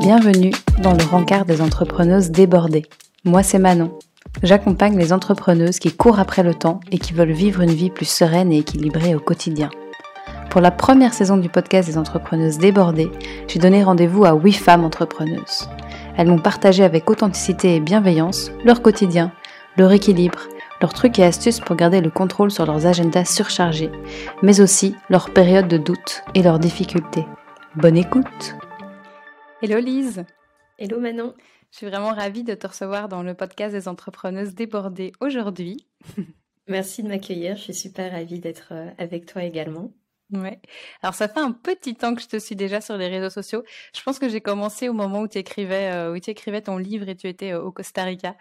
[0.00, 2.84] Bienvenue dans le rencard des entrepreneuses débordées.
[3.24, 3.98] Moi, c'est Manon.
[4.42, 8.08] J'accompagne les entrepreneuses qui courent après le temps et qui veulent vivre une vie plus
[8.08, 9.70] sereine et équilibrée au quotidien.
[10.50, 13.10] Pour la première saison du podcast des entrepreneuses débordées,
[13.48, 15.68] j'ai donné rendez-vous à 8 femmes entrepreneuses.
[16.18, 19.32] Elles m'ont partagé avec authenticité et bienveillance leur quotidien,
[19.78, 20.40] leur équilibre,
[20.82, 23.90] leurs trucs et astuces pour garder le contrôle sur leurs agendas surchargés,
[24.42, 27.24] mais aussi leurs périodes de doute et leurs difficultés.
[27.76, 28.56] Bonne écoute
[29.62, 30.24] Hello Lise
[30.78, 31.34] Hello Manon
[31.70, 35.86] Je suis vraiment ravie de te recevoir dans le podcast des entrepreneuses débordées aujourd'hui.
[36.66, 39.92] Merci de m'accueillir, je suis super ravie d'être euh, avec toi également.
[40.32, 40.60] Ouais.
[41.02, 43.62] Alors ça fait un petit temps que je te suis déjà sur les réseaux sociaux.
[43.94, 46.78] Je pense que j'ai commencé au moment où tu écrivais, euh, où tu écrivais ton
[46.78, 48.34] livre et tu étais euh, au Costa Rica.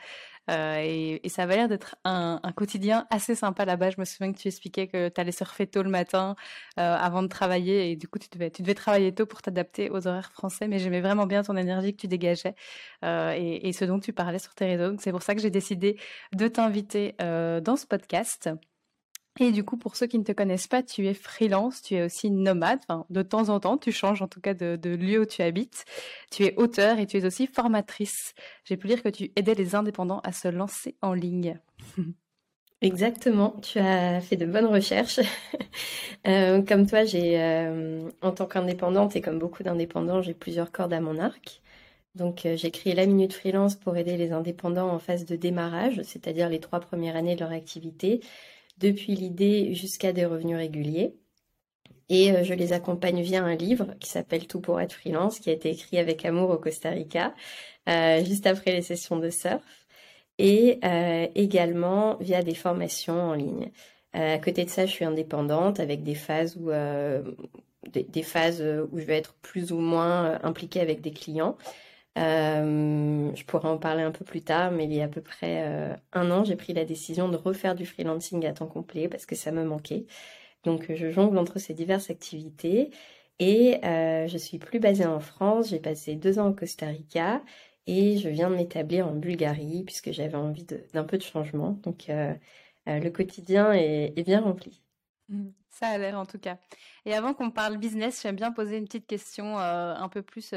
[0.50, 3.92] Euh, et, ça avait l'air d'être un, quotidien assez sympa là-bas.
[3.92, 6.36] Je me souviens que tu expliquais que tu allais surfer tôt le matin
[6.80, 10.32] euh, avant de travailler et du coup tu devais, travailler tôt pour t'adapter aux horaires
[10.32, 10.68] français.
[10.68, 12.56] Mais j'aimais vraiment bien ton énergie que tu dégageais
[13.06, 14.96] euh, et, et, ce dont tu parlais sur tes réseaux.
[15.00, 15.98] C'est pour ça que j'ai décidé
[16.34, 18.50] de t'inviter dans ce podcast.
[19.40, 22.04] Et du coup, pour ceux qui ne te connaissent pas, tu es freelance, tu es
[22.04, 22.82] aussi nomade.
[23.10, 25.86] De temps en temps, tu changes en tout cas de, de, lieu où tu habites.
[26.32, 28.34] Tu es auteur et tu es aussi formatrice.
[28.66, 31.60] J'ai pu lire que tu aidais les indépendants à se lancer en ligne.
[32.82, 35.20] Exactement, tu as fait de bonnes recherches.
[36.28, 40.94] euh, comme toi, j'ai, euh, en tant qu'indépendante et comme beaucoup d'indépendants, j'ai plusieurs cordes
[40.94, 41.62] à mon arc.
[42.16, 46.02] Donc, euh, j'ai créé la Minute Freelance pour aider les indépendants en phase de démarrage,
[46.04, 48.20] c'est-à-dire les trois premières années de leur activité
[48.82, 51.16] depuis l'idée jusqu'à des revenus réguliers.
[52.10, 55.50] Et euh, je les accompagne via un livre qui s'appelle Tout pour être freelance, qui
[55.50, 57.34] a été écrit avec amour au Costa Rica,
[57.88, 59.64] euh, juste après les sessions de surf,
[60.38, 63.72] et euh, également via des formations en ligne.
[64.14, 66.70] À côté de ça, je suis indépendante avec des phases où
[67.90, 68.62] des, phases
[68.92, 71.56] où je vais être plus ou moins impliquée avec des clients.
[72.18, 75.22] Euh, je pourrais en parler un peu plus tard, mais il y a à peu
[75.22, 79.08] près euh, un an, j'ai pris la décision de refaire du freelancing à temps complet
[79.08, 80.06] parce que ça me manquait.
[80.64, 82.92] Donc, je jongle entre ces diverses activités
[83.40, 85.70] et euh, je suis plus basée en France.
[85.70, 87.42] J'ai passé deux ans au Costa Rica
[87.88, 91.72] et je viens de m'établir en Bulgarie puisque j'avais envie d'un peu de changement.
[91.84, 92.34] Donc, euh,
[92.88, 94.82] le quotidien est, bien rempli.
[95.30, 96.58] Mmh, ça a l'air en tout cas.
[97.06, 100.54] Et avant qu'on parle business, j'aime bien poser une petite question un peu plus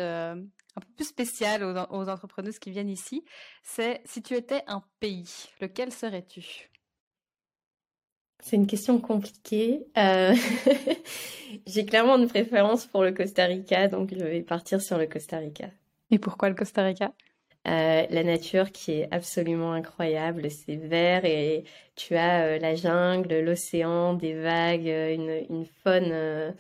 [0.77, 3.25] un peu plus spécial aux, aux, entrepreneuses qui viennent ici,
[3.63, 6.71] c'est si tu étais un pays, lequel serais-tu?
[8.41, 9.87] C'est une question compliquée.
[9.97, 10.35] Euh...
[11.67, 15.39] J'ai clairement une préférence pour le Costa Rica, donc je vais partir sur le Costa
[15.39, 15.71] Rica.
[16.11, 17.13] Et pourquoi le Costa Rica?
[17.67, 21.65] Euh, la nature qui est absolument incroyable, c'est vert et
[21.97, 26.55] tu as euh, la jungle, l'océan, des vagues, une, une faune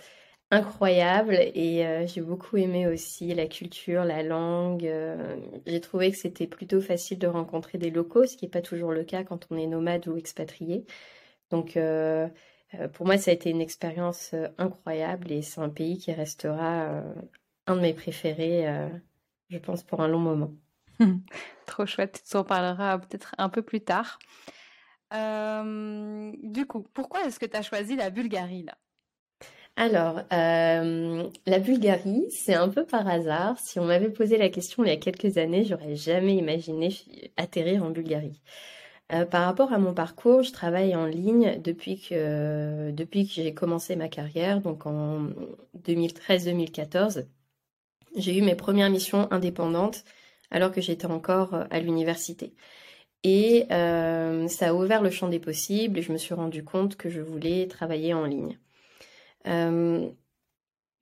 [0.55, 4.87] incroyable et euh, j'ai beaucoup aimé aussi la culture, la langue.
[4.87, 8.63] Euh, j'ai trouvé que c'était plutôt facile de rencontrer des locaux, ce qui n'est pas
[8.63, 10.87] toujours le cas quand on est nomade ou expatrié.
[11.51, 12.29] Donc euh,
[12.93, 17.03] pour moi, ça a été une expérience incroyable et c'est un pays qui restera
[17.67, 18.67] un de mes préférés,
[19.49, 20.53] je pense, pour un long moment.
[21.67, 24.19] Trop chouette, tu en parleras peut-être un peu plus tard.
[25.13, 28.75] du coup, pourquoi est-ce que tu as choisi la Bulgarie là?
[29.77, 33.59] Alors, euh, la Bulgarie, c'est un peu par hasard.
[33.59, 36.95] Si on m'avait posé la question il y a quelques années, j'aurais jamais imaginé
[37.37, 38.41] atterrir en Bulgarie.
[39.13, 43.53] Euh, par rapport à mon parcours, je travaille en ligne depuis que, depuis que j'ai
[43.55, 45.29] commencé ma carrière, donc en
[45.85, 47.27] 2013-2014.
[48.17, 50.05] J'ai eu mes premières missions indépendantes
[50.51, 52.55] alors que j'étais encore à l'université.
[53.25, 56.97] Et euh, ça a ouvert le champ des possibles et je me suis rendu compte
[56.97, 58.59] que je voulais travailler en ligne.
[59.47, 60.09] Euh,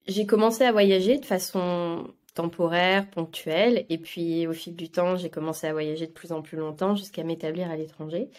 [0.07, 5.31] j'ai commencé à voyager de façon temporaire, ponctuelle, et puis au fil du temps, j'ai
[5.31, 8.31] commencé à voyager de plus en plus longtemps jusqu'à m'établir à l'étranger.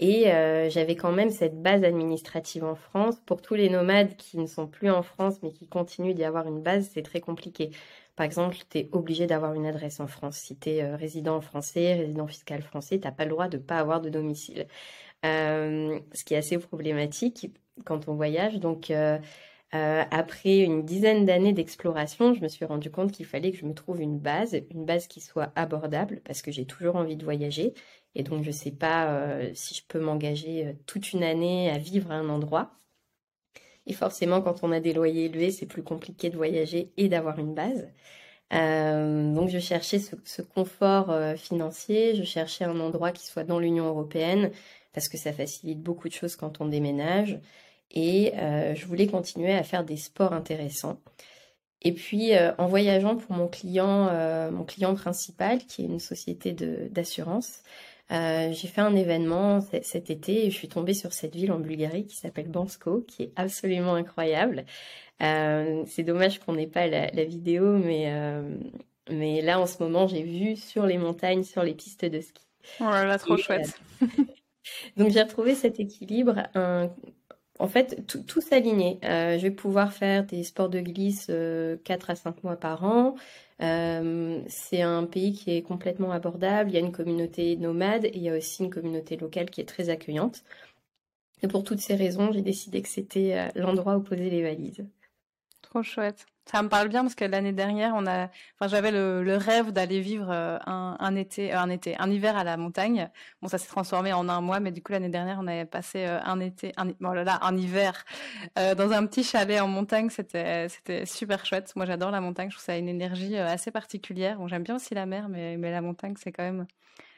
[0.00, 3.16] Et euh, j'avais quand même cette base administrative en France.
[3.26, 6.48] Pour tous les nomades qui ne sont plus en France, mais qui continuent d'y avoir
[6.48, 7.70] une base, c'est très compliqué.
[8.16, 10.36] Par exemple, tu es obligé d'avoir une adresse en France.
[10.36, 13.62] Si tu es euh, résident français, résident fiscal français, tu pas le droit de ne
[13.62, 14.66] pas avoir de domicile.
[15.22, 17.50] Ce qui est assez problématique
[17.84, 18.60] quand on voyage.
[18.60, 18.92] Donc,
[19.74, 23.66] euh, après une dizaine d'années d'exploration, je me suis rendu compte qu'il fallait que je
[23.66, 27.24] me trouve une base, une base qui soit abordable, parce que j'ai toujours envie de
[27.24, 27.74] voyager.
[28.14, 31.70] Et donc, je ne sais pas euh, si je peux m'engager euh, toute une année
[31.70, 32.70] à vivre à un endroit.
[33.86, 37.38] Et forcément, quand on a des loyers élevés, c'est plus compliqué de voyager et d'avoir
[37.38, 37.88] une base.
[38.50, 44.52] Donc, je cherchais ce, confort financier, je cherchais un endroit qui soit dans l'Union européenne,
[44.92, 47.40] parce que ça facilite beaucoup de choses quand on déménage.
[47.90, 48.32] Et
[48.74, 51.00] je voulais continuer à faire des sports intéressants.
[51.82, 54.10] Et puis en voyageant pour mon client,
[54.50, 57.60] mon client principal, qui est une société d'assurance,
[58.10, 62.06] j'ai fait un événement cet été et je suis tombée sur cette ville en Bulgarie
[62.06, 64.64] qui s'appelle Bansko, qui est absolument incroyable.
[65.20, 68.10] c'est dommage qu'on n'ait pas la, la, vidéo, mais
[69.10, 72.42] mais là, en ce moment, j'ai vu sur les montagnes, sur les pistes de ski.
[72.80, 73.78] Oh là là, trop chouette.
[74.02, 74.06] Euh,
[74.96, 76.44] donc, j'ai retrouvé cet équilibre.
[77.60, 78.98] En fait, tout, tout s'alignait.
[79.04, 82.84] Euh, je vais pouvoir faire des sports de glisse euh, 4 à 5 mois par
[82.84, 83.14] an.
[83.62, 86.70] Euh, c'est un pays qui est complètement abordable.
[86.70, 89.60] Il y a une communauté nomade et il y a aussi une communauté locale qui
[89.60, 90.42] est très accueillante.
[91.42, 94.84] Et pour toutes ces raisons, j'ai décidé que c'était euh, l'endroit où poser les valises.
[95.62, 96.26] Trop chouette.
[96.46, 100.00] Ça me parle bien parce que l'année dernière, on a, enfin, j'avais le, rêve d'aller
[100.00, 103.10] vivre euh, un, été, euh, un été, un hiver à la montagne.
[103.40, 106.04] Bon, ça s'est transformé en un mois, mais du coup l'année dernière, on avait passé
[106.06, 108.04] euh, un été, un, oh là là, un hiver
[108.56, 110.10] dans un petit chalet en montagne.
[110.10, 111.74] C'était, c'était super chouette.
[111.76, 112.50] Moi, j'adore la montagne.
[112.50, 114.36] Je trouve ça une énergie assez particulière.
[114.36, 116.66] Bon, j'aime bien aussi la mer, mais, mais la montagne, c'est quand même,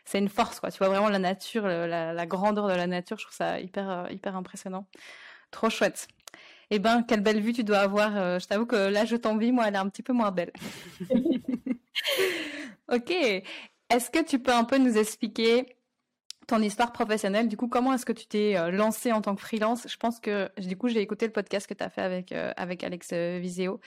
[0.05, 0.71] c'est une force, quoi.
[0.71, 3.19] Tu vois vraiment la nature, la, la grandeur de la nature.
[3.19, 4.87] Je trouve ça hyper, hyper impressionnant.
[5.51, 6.09] Trop chouette.
[6.71, 8.17] Eh ben, quelle belle vue tu dois avoir.
[8.17, 10.53] Euh, je t'avoue que là, je t'envie, moi, elle est un petit peu moins belle.
[12.93, 13.11] ok.
[13.89, 15.77] Est-ce que tu peux un peu nous expliquer
[16.49, 17.47] ton histoire professionnelle?
[17.47, 19.87] Du coup, comment est-ce que tu t'es euh, lancé en tant que freelance?
[19.89, 22.53] Je pense que, du coup, j'ai écouté le podcast que tu as fait avec, euh,
[22.57, 23.81] avec Alex Viseo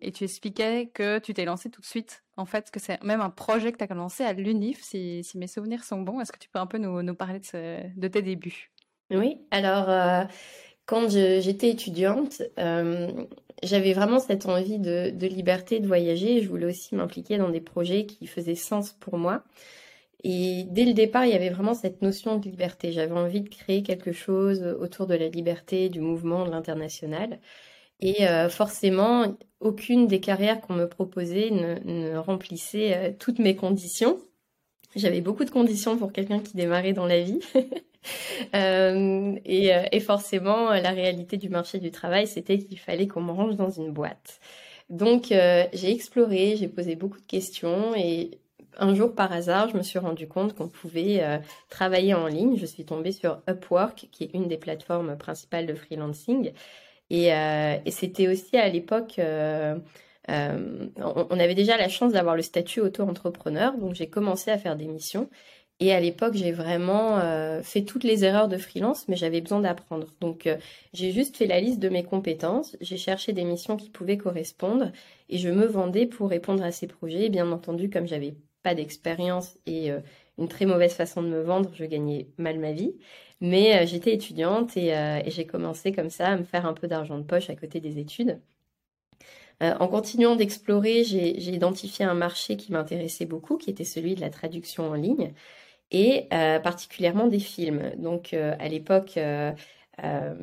[0.00, 2.22] et tu expliquais que tu t'es lancé tout de suite.
[2.36, 5.48] En fait, que c'est même un projet que tu as lancé à l'UNIF, si, mes
[5.48, 6.20] souvenirs sont bons.
[6.20, 8.70] Est-ce que tu peux un peu nous, nous parler de, tes débuts?
[9.10, 10.28] Oui, alors
[10.88, 13.08] quand j'étais étudiante, euh,
[13.62, 16.40] j'avais vraiment cette envie de, liberté, de voyager.
[16.42, 19.44] Je voulais aussi m'impliquer dans des projets qui faisaient sens pour moi.
[20.24, 22.90] Et dès le départ, il y avait vraiment cette notion de liberté.
[22.90, 27.38] J'avais envie de créer quelque chose autour de la liberté, du mouvement, de l'international.
[28.00, 34.18] Et euh, forcément, aucune des carrières qu'on me proposait ne, remplissait euh, toutes mes conditions.
[34.96, 37.40] J'avais beaucoup de conditions pour quelqu'un qui démarrait dans la vie.
[38.54, 43.32] Euh, euh, et, forcément, la réalité du marché du travail, c'était qu'il fallait qu'on me
[43.32, 44.40] range dans une boîte.
[44.90, 48.38] Donc, euh, j'ai exploré, j'ai posé beaucoup de questions et
[48.78, 52.56] un jour, par hasard, je me suis rendu compte qu'on pouvait travailler en ligne.
[52.56, 56.52] Je suis tombée sur Upwork, qui est une des plateformes principales de freelancing.
[57.10, 59.20] Et, et c'était aussi à l'époque...
[60.28, 64.86] on, avait déjà la chance d'avoir le statut auto-entrepreneur, donc j'ai commencé à faire des
[64.86, 65.28] missions.
[65.80, 69.60] Et à l'époque, j'ai vraiment euh, fait toutes les erreurs de freelance, mais j'avais besoin
[69.60, 70.08] d'apprendre.
[70.20, 70.56] Donc, euh,
[70.92, 74.90] j'ai juste fait la liste de mes compétences, j'ai cherché des missions qui pouvaient correspondre,
[75.28, 77.26] et je me vendais pour répondre à ces projets.
[77.26, 78.34] Et bien entendu, comme j'avais
[78.64, 80.00] pas d'expérience et euh,
[80.38, 82.96] une très mauvaise façon de me vendre, je gagnais mal ma vie.
[83.40, 84.92] Mais j'étais étudiante et
[85.28, 87.98] j'ai commencé comme ça à me faire un peu d'argent de poche à côté des
[87.98, 88.40] études.
[89.60, 94.30] en continuant d'explorer, j'ai identifié un marché qui m'intéressait beaucoup, qui était celui de la
[94.30, 95.32] traduction en ligne
[95.90, 97.92] et euh, particulièrement des films.
[97.96, 99.52] Donc euh, à l'époque, euh,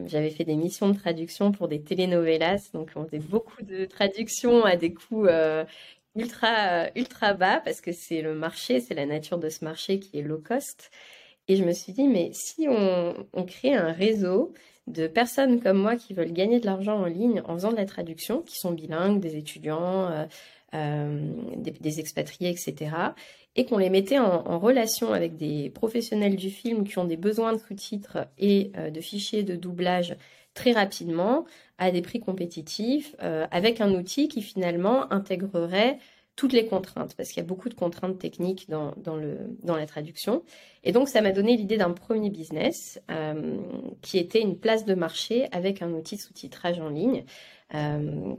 [0.07, 4.65] j'avais fait des missions de traduction pour des telenovelas, donc on faisait beaucoup de traductions
[4.65, 5.27] à des coûts
[6.15, 10.19] ultra ultra bas parce que c'est le marché, c'est la nature de ce marché qui
[10.19, 10.91] est low cost.
[11.47, 14.51] Et je me suis dit, mais si on, crée un réseau
[14.87, 17.85] de personnes comme moi qui veulent gagner de l'argent en ligne en faisant de la
[17.85, 20.27] traduction, qui sont bilingues, des étudiants,
[20.73, 23.13] des, expatriés, etc.,
[23.55, 27.53] et qu'on les mettait en, relation avec des professionnels du film qui ont des besoins
[27.53, 30.15] de sous-titres et euh, de fichiers de doublage
[30.53, 31.45] très rapidement
[31.77, 35.99] à des prix compétitifs euh, avec un outil qui finalement intégrerait
[36.35, 39.77] toutes les contraintes parce qu'il y a beaucoup de contraintes techniques dans, dans, le, dans
[39.77, 40.43] la traduction.
[40.83, 43.57] Et donc ça m'a donné l'idée d'un premier business euh,
[44.01, 47.23] qui était une place de marché avec un outil de sous-titrage en ligne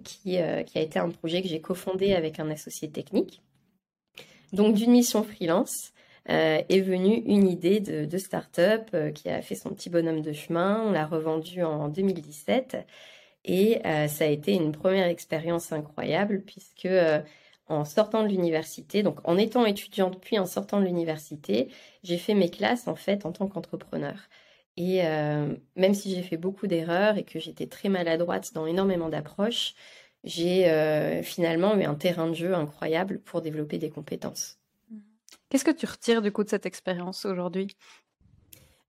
[0.05, 3.43] qui, qui a été un projet que j'ai cofondé avec un associé technique.
[4.53, 5.93] Donc d'une mission freelance
[6.29, 10.33] euh, est venue une idée de, start-up euh, qui a fait son petit bonhomme de
[10.33, 10.83] chemin.
[10.85, 12.79] On l'a revendu en 2017
[13.45, 16.89] et euh, ça a été une première expérience incroyable puisque
[17.69, 21.69] en sortant de l'université, donc en étant étudiante puis en sortant de l'université,
[22.03, 24.17] j'ai fait mes classes en fait en tant qu'entrepreneur.
[24.77, 25.01] Et
[25.75, 29.75] même si j'ai fait beaucoup d'erreurs et que j'étais très maladroite dans énormément d'approches,
[30.27, 34.59] j'ai euh, finalement eu un terrain de jeu incroyable pour développer des compétences.
[35.49, 37.77] Qu'est-ce que tu retires du coup de cette expérience aujourd'hui?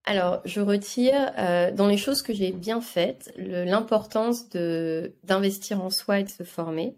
[0.03, 6.19] Alors, je retire euh, dans les choses que j'ai bien faites l'importance d'investir en soi
[6.19, 6.95] et de se former.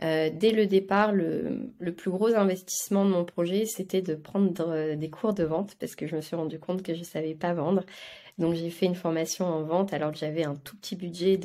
[0.00, 5.34] Dès le départ, le, plus gros investissement de mon projet, c'était de prendre des cours
[5.34, 7.82] de vente parce que je me suis rendu compte que je ne savais pas vendre.
[8.38, 11.40] Donc j'ai fait une formation en vente alors que j'avais un tout petit budget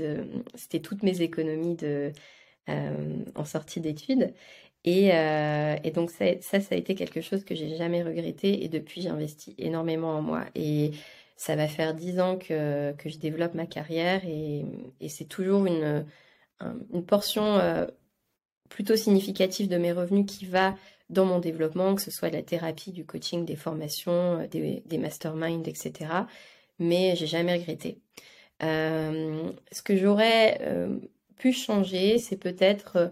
[0.55, 2.11] c'était toutes mes économies de
[3.35, 4.33] en sortie d'études.
[4.83, 9.01] Et, euh, donc ça, ça, a été quelque chose que j'ai jamais regretté et depuis
[9.01, 10.45] j'ai investi énormément en moi.
[10.55, 10.91] Et
[11.37, 14.65] ça va faire dix ans que, que je développe ma carrière et,
[14.99, 16.05] et c'est toujours une,
[16.93, 17.85] une portion euh,
[18.71, 20.75] plutôt significative de mes revenus qui va
[21.09, 24.97] dans mon développement, que ce soit de la thérapie, du coaching, des formations, euh, des,
[24.97, 26.09] masterminds, etc.
[26.79, 27.99] Mais j'ai jamais regretté.
[28.63, 30.97] Euh, ce que j'aurais euh,
[31.35, 33.11] pu changer, c'est peut-être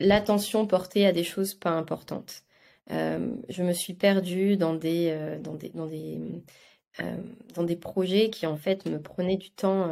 [0.00, 2.42] l'attention portée à des choses pas importantes.
[2.88, 5.54] Je me suis perdue dans des, dans
[7.62, 9.88] des projets qui en fait me prenaient du temps,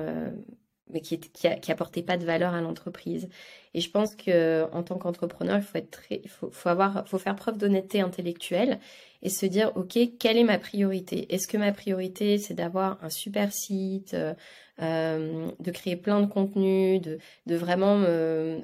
[0.91, 3.29] mais qui, qui, apportaient pas de valeur à l'entreprise.
[3.75, 7.19] Et je pense que en tant qu'entrepreneur, il faut être très, faut, faut avoir, faut
[7.19, 8.79] faire preuve d'honnêteté intellectuelle
[9.23, 11.33] et se dire, ok, quelle est ma priorité?
[11.35, 17.01] Est-ce que ma priorité c'est d'avoir un super site, euh, de créer plein de contenus,
[17.01, 18.05] de, de vraiment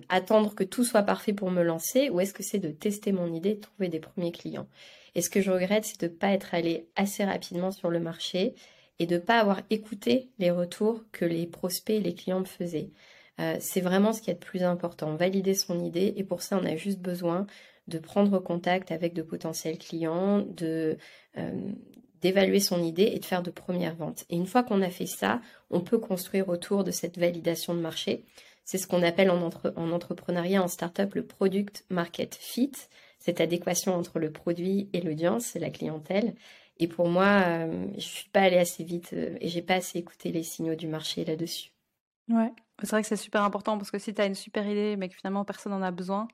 [0.09, 3.33] attendre que tout soit parfait pour me lancer, ou est-ce que c'est de tester mon
[3.33, 4.69] idée, de trouver des premiers clients?
[5.15, 8.01] Et ce que je regrette, c'est de ne pas être allé assez rapidement sur le
[8.01, 8.55] marché
[8.99, 12.45] et de ne pas avoir écouté les retours que les prospects et les clients me
[12.45, 12.91] faisaient.
[13.41, 16.59] Euh, c'est vraiment ce qui est le plus important, valider son idée, et pour ça,
[16.61, 17.47] on a juste besoin
[17.89, 20.97] de prendre contact avec de potentiels clients, de,
[21.37, 21.73] euh,
[22.21, 24.25] d'évaluer son idée et de faire de premières ventes.
[24.31, 27.81] Et une fois qu'on a fait ça, on peut construire autour de cette validation de
[27.81, 28.25] marché.
[28.65, 32.73] C'est ce qu'on appelle en, en entrepreneuriat, en startup, le product market fit,
[33.19, 36.35] cette adéquation entre le produit et l'audience, la clientèle.
[36.79, 39.99] Et pour moi, euh, je suis pas allée assez vite euh, et j'ai pas assez
[39.99, 41.71] écouté les signaux du marché là-dessus.
[42.29, 42.53] Ouais,
[42.83, 45.09] c'est vrai que c'est super important parce que si tu as une super idée mais
[45.09, 46.27] que finalement personne n'en a besoin,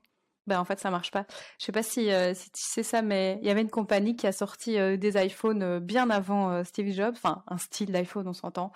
[0.47, 1.27] ben en fait ça marche pas.
[1.59, 4.17] Je sais pas si, euh, si tu sais ça, mais il y avait une compagnie
[4.17, 8.27] qui a sorti euh, des iPhones euh, bien avant Steve Jobs, enfin un style d'iPhone
[8.29, 8.73] on s'entend.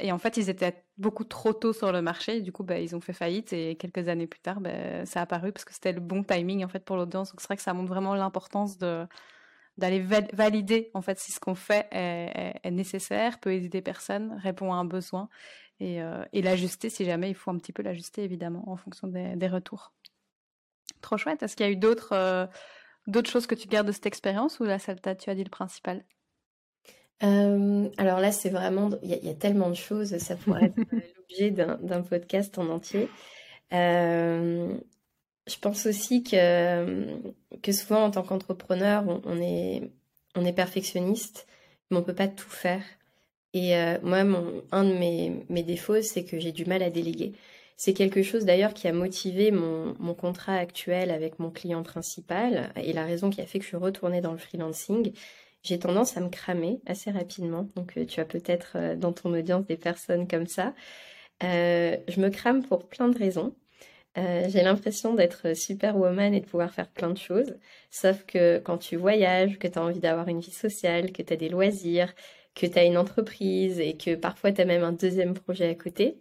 [0.00, 2.96] et en fait ils étaient beaucoup trop tôt sur le marché, du coup ben, ils
[2.96, 5.92] ont fait faillite et quelques années plus tard ben, ça a apparu parce que c'était
[5.92, 7.30] le bon timing en fait pour l'audience.
[7.30, 9.06] Donc c'est vrai que ça montre vraiment l'importance de
[9.78, 10.00] d'aller
[10.32, 14.72] valider en fait si ce qu'on fait est, est, nécessaire, peut aider des personnes, répond
[14.72, 15.28] à un besoin
[15.80, 16.00] et,
[16.32, 19.48] et l'ajuster si jamais il faut un petit peu l'ajuster évidemment en fonction des, des
[19.48, 19.92] retours.
[21.00, 21.42] Trop chouette.
[21.42, 22.46] Est-ce qu'il y a eu d'autres euh,
[23.06, 25.50] d'autres choses que tu gardes de cette expérience ou là, ça, tu as dit le
[25.50, 26.04] principal?
[27.22, 30.76] Euh, alors là, c'est vraiment, il y, a tellement de choses, ça pourrait être
[31.16, 33.08] l'objet d'un podcast en entier.
[33.72, 34.78] Euh,
[35.48, 39.90] je pense aussi que, souvent, en tant qu'entrepreneur, on, est,
[40.34, 41.46] on est perfectionniste,
[41.90, 42.82] mais on peut pas tout faire.
[43.54, 47.32] Et moi, mon, un de mes, défauts, c'est que j'ai du mal à déléguer.
[47.76, 52.92] C'est quelque chose d'ailleurs qui a motivé mon, contrat actuel avec mon client principal et
[52.92, 55.12] la raison qui a fait que je suis retournée dans le freelancing.
[55.62, 57.68] J'ai tendance à me cramer assez rapidement.
[57.76, 60.74] Donc euh, tu as peut-être euh, dans ton audience des personnes comme ça.
[61.44, 63.54] Euh, je me crame pour plein de raisons.
[64.18, 67.54] Euh, j'ai l'impression d'être superwoman et de pouvoir faire plein de choses.
[67.90, 71.32] Sauf que quand tu voyages, que tu as envie d'avoir une vie sociale, que tu
[71.32, 72.12] as des loisirs,
[72.54, 75.74] que tu as une entreprise et que parfois tu as même un deuxième projet à
[75.74, 76.18] côté,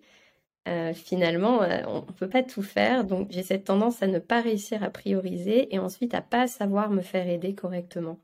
[0.67, 3.05] euh, finalement, euh, on ne peut pas tout faire.
[3.05, 6.91] Donc, j'ai cette tendance à ne pas réussir à prioriser et ensuite à pas savoir
[6.91, 8.19] me faire aider correctement.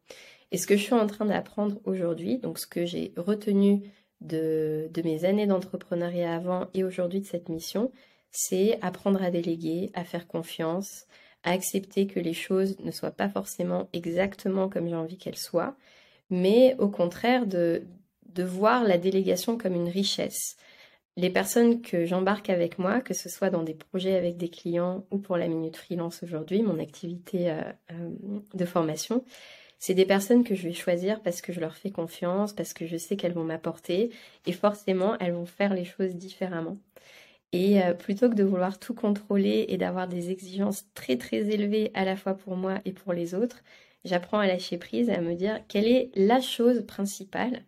[0.51, 3.82] Et ce que je suis en train d'apprendre aujourd'hui, donc ce que j'ai retenu
[4.22, 7.92] de, de mes années d'entrepreneuriat avant et aujourd'hui de cette mission,
[8.34, 11.06] c'est apprendre à déléguer, à faire confiance,
[11.44, 15.78] à accepter que les choses ne soient pas forcément exactement comme j'ai envie qu'elles soient,
[16.30, 17.84] mais au contraire de,
[18.28, 20.58] de voir la délégation comme une richesse
[21.16, 25.06] les personnes que j'embarque avec moi, que ce soit dans des projets avec des clients
[25.12, 27.62] ou pour la Minute Freelance aujourd'hui, mon activité euh,
[27.92, 28.10] euh,
[28.54, 29.24] de formation,
[29.78, 32.88] c'est des personnes que je vais choisir parce que je leur fais confiance, parce que
[32.88, 34.12] je sais qu'elles vont m'apporter
[34.48, 36.78] et forcément elles vont faire les choses différemment.
[37.53, 41.91] Et euh, plutôt que de vouloir tout contrôler et d'avoir des exigences très très élevées
[41.93, 43.63] à la fois pour moi et pour les autres,
[44.05, 47.63] j'apprends à lâcher prise et à me dire quelle est la chose principale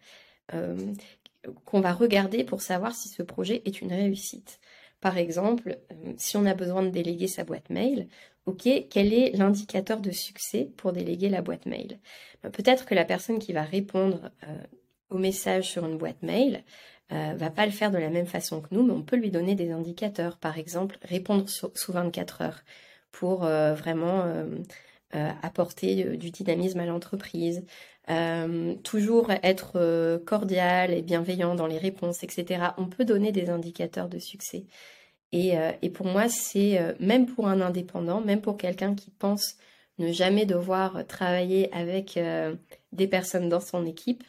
[1.65, 4.60] qu'on va regarder pour savoir si ce projet est une réussite.
[5.01, 8.08] Par exemple, euh, si on a besoin de déléguer sa boîte mail,
[8.46, 12.00] ok, quel est l'indicateur de succès pour déléguer la boîte mail?
[12.44, 14.63] Ben, Peut-être que la personne qui va répondre euh,
[15.10, 16.63] au message sur une boîte mail
[17.12, 19.32] euh, va pas le faire de la même façon que nous, mais on peut lui
[19.32, 20.38] donner des indicateurs.
[20.38, 22.62] Par exemple, répondre sous 24 heures
[23.12, 24.26] pour vraiment
[25.42, 27.64] apporter du dynamisme à l'entreprise,
[28.10, 32.74] euh, toujours être euh, cordial et bienveillant dans les réponses, etc.
[32.78, 34.66] On peut donner des indicateurs de succès.
[35.32, 39.58] Et, et pour moi, c'est même pour un indépendant, même pour quelqu'un qui pense
[39.98, 42.18] ne jamais devoir travailler avec
[42.94, 44.24] des personnes dans son équipe,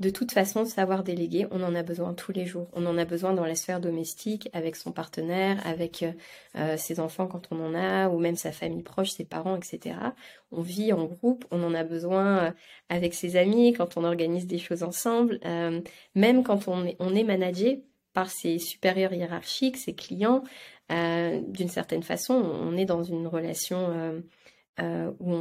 [0.00, 2.68] de toute façon, savoir déléguer, on en a besoin tous les jours.
[2.72, 6.12] On en a besoin dans la sphère domestique, avec son partenaire, avec euh,
[6.56, 9.96] euh, ses enfants quand on en a, ou même sa famille proche, ses parents, etc.
[10.52, 12.50] On vit en groupe, on en a besoin euh,
[12.88, 15.38] avec ses amis, quand on organise des choses ensemble,
[16.14, 20.42] même quand on est, on est managé par ses supérieurs hiérarchiques, ses clients.
[20.88, 24.22] D'une certaine façon, on est dans une relation
[24.78, 25.34] où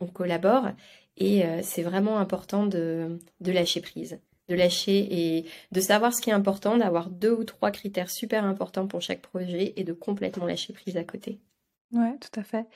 [0.00, 0.68] on collabore.
[1.16, 6.30] Et euh, c'est vraiment important de, lâcher prise, de lâcher et de savoir ce qui
[6.30, 10.46] est important, d'avoir deux ou trois critères super importants pour chaque projet et de complètement
[10.46, 11.40] lâcher prise à côté.
[11.92, 12.66] Ouais, tout à fait.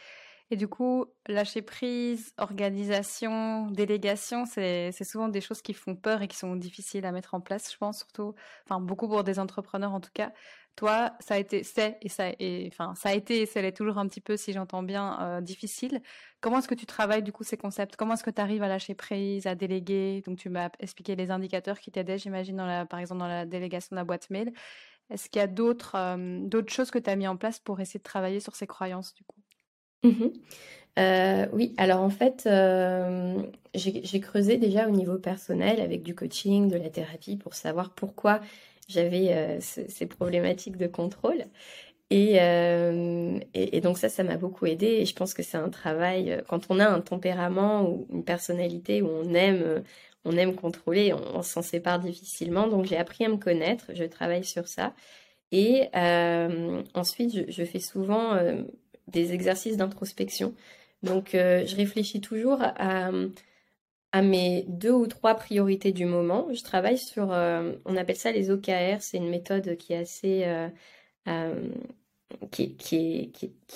[0.53, 6.29] Et du coup, lâcher prise, organisation, délégation, c'est souvent des choses qui font peur et
[6.29, 9.93] qui sont difficiles à mettre en place, je pense, surtout, enfin, beaucoup pour des entrepreneurs
[9.93, 10.33] en tout cas.
[10.75, 13.77] Toi, ça a été, c'est et ça, et, enfin, ça a été et ça l'est
[13.77, 16.01] toujours un petit peu, si j'entends bien, euh, difficile.
[16.41, 17.97] Comment est-ce que tu travailles du coup ces concepts?
[17.97, 20.23] Comment est-ce que tu arrives à lâcher prise, à déléguer?
[20.27, 23.45] Donc, tu m'as expliqué les indicateurs qui t'aidaient, j'imagine, dans la, par exemple, dans la
[23.47, 24.53] délégation de la boîte mail.
[25.11, 27.99] Est-ce qu'il y a d'autres euh, choses que tu as mis en place pour essayer
[27.99, 29.41] de travailler sur ces croyances du coup?
[30.03, 30.29] Mmh
[30.99, 33.43] euh, oui, alors en fait, euh,
[33.75, 38.41] j'ai creusé déjà au niveau personnel avec du coaching, de la thérapie pour savoir pourquoi
[38.89, 41.47] j'avais ces problématiques de contrôle.
[42.11, 42.37] Et,
[43.55, 44.87] et, donc ça, ça m'a beaucoup aidé.
[44.87, 49.01] Et je pense que c'est un travail, quand on a un tempérament ou une personnalité
[49.01, 49.85] où on aime,
[50.25, 52.67] on aime contrôler, on, s'en sépare difficilement.
[52.67, 54.93] Donc j'ai appris à me connaître, je travaille sur ça.
[55.53, 55.89] Et
[56.95, 58.37] ensuite, je, fais souvent
[59.07, 60.55] des exercices d'introspection.
[61.03, 63.11] Donc, euh, je réfléchis toujours à,
[64.23, 66.49] mes deux ou trois priorités du moment.
[66.53, 70.45] Je travaille sur, euh, on appelle ça les OKR, c'est une méthode qui est assez...
[70.45, 71.69] Euh,
[72.51, 73.33] qui,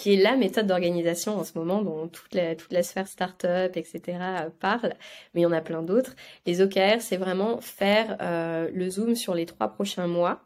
[0.07, 4.19] est, la méthode d'organisation en ce moment dont toute la, sphère start-up, etc.
[4.61, 4.95] parle,
[5.35, 6.15] mais il y en a plein d'autres.
[6.47, 10.43] Les OKR, c'est vraiment faire le zoom sur les trois prochains mois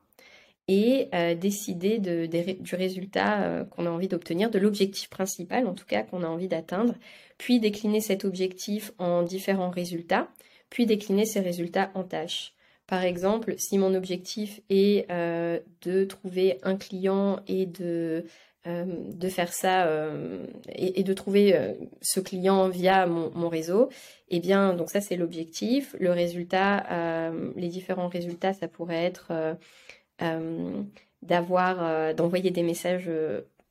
[0.69, 5.75] et euh, décider de, du résultat euh, qu'on a envie d'obtenir, de l'objectif principal en
[5.75, 6.95] tout cas qu'on a envie d'atteindre,
[7.39, 10.29] puis décliner cet objectif en différents résultats,
[10.69, 12.53] puis décliner ces résultats en tâches.
[12.89, 18.25] Par exemple, si mon objectif est euh, de trouver un client et de,
[18.67, 19.89] de faire ça
[20.75, 21.57] et, et, de trouver
[22.03, 23.89] ce client via mon, réseau,
[24.29, 25.97] eh bien, donc ça c'est l'objectif.
[26.01, 29.57] Le résultat, les différents résultats, ça pourrait être
[30.23, 30.83] euh,
[31.23, 33.11] d'avoir, euh, d'envoyer des messages.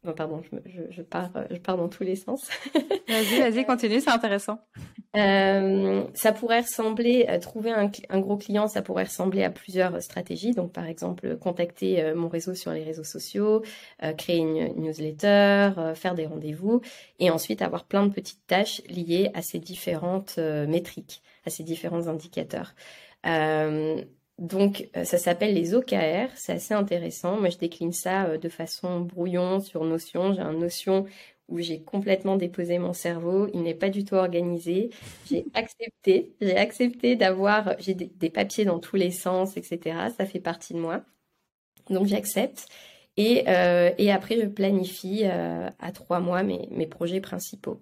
[0.07, 2.49] Euh, pardon, je, je, pars, je pars dans tous les sens.
[3.07, 4.59] vas-y, vas-y, continue, c'est intéressant.
[5.13, 10.51] ça pourrait ressembler, trouver un, un, gros client, ça pourrait ressembler à plusieurs stratégies.
[10.51, 13.63] Donc, par exemple, contacter mon réseau sur les réseaux sociaux,
[14.17, 16.81] créer une newsletter, faire des rendez-vous,
[17.19, 22.07] et ensuite avoir plein de petites tâches liées à ces différentes métriques, à ces différents
[22.07, 22.73] indicateurs.
[23.25, 24.01] Euh,
[24.39, 26.29] donc, euh, ça s'appelle les OKR.
[26.35, 27.39] C'est assez intéressant.
[27.39, 30.33] Moi, je décline ça euh, de façon brouillon sur Notion.
[30.33, 31.05] J'ai un Notion
[31.47, 33.47] où j'ai complètement déposé mon cerveau.
[33.53, 34.91] Il n'est pas du tout organisé.
[35.27, 36.33] J'ai accepté.
[36.39, 37.75] J'ai accepté d'avoir.
[37.79, 39.97] J'ai des, papiers dans tous les sens, etc.
[40.15, 41.01] Ça fait partie de moi.
[41.89, 42.67] Donc, j'accepte.
[43.15, 47.81] Et, euh, après, je planifie à trois mois mes projets principaux.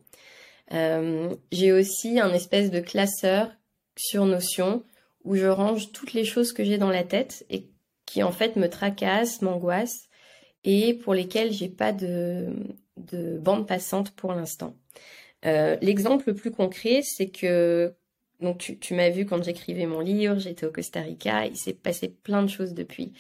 [0.72, 3.52] j'ai aussi un espèce de classeur
[3.98, 4.84] sur Notion
[5.26, 7.70] où je range toutes les choses que j'ai dans la tête et
[8.06, 10.08] qui en fait me tracassent, m'angoissent
[10.64, 12.54] et pour lesquelles j'ai pas de,
[12.98, 14.76] de bande passante pour l'instant.
[15.46, 17.94] Euh, l'exemple le plus concret, c'est que
[18.58, 22.44] tu, m'as vu quand j'écrivais mon livre, j'étais au Costa Rica, il s'est passé plein
[22.44, 23.14] de choses depuis.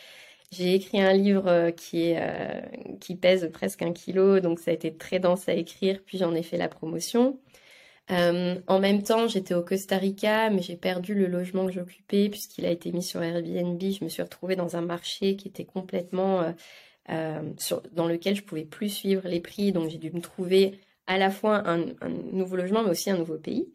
[0.51, 2.61] J'ai écrit un livre euh, euh,
[2.99, 6.33] qui pèse presque un kilo, donc ça a été très dense à écrire, puis j'en
[6.33, 7.39] ai fait la promotion.
[8.11, 12.29] Euh, en même temps, j'étais au Costa Rica, mais j'ai perdu le logement que j'occupais
[12.29, 13.81] puisqu'il a été mis sur Airbnb.
[13.81, 16.51] Je me suis retrouvée dans un marché qui était complètement euh,
[17.09, 17.41] euh,
[17.93, 21.29] dans lequel je pouvais plus suivre les prix, donc j'ai dû me trouver à la
[21.31, 21.85] fois un,
[22.31, 23.71] nouveau logement, mais aussi un nouveau pays.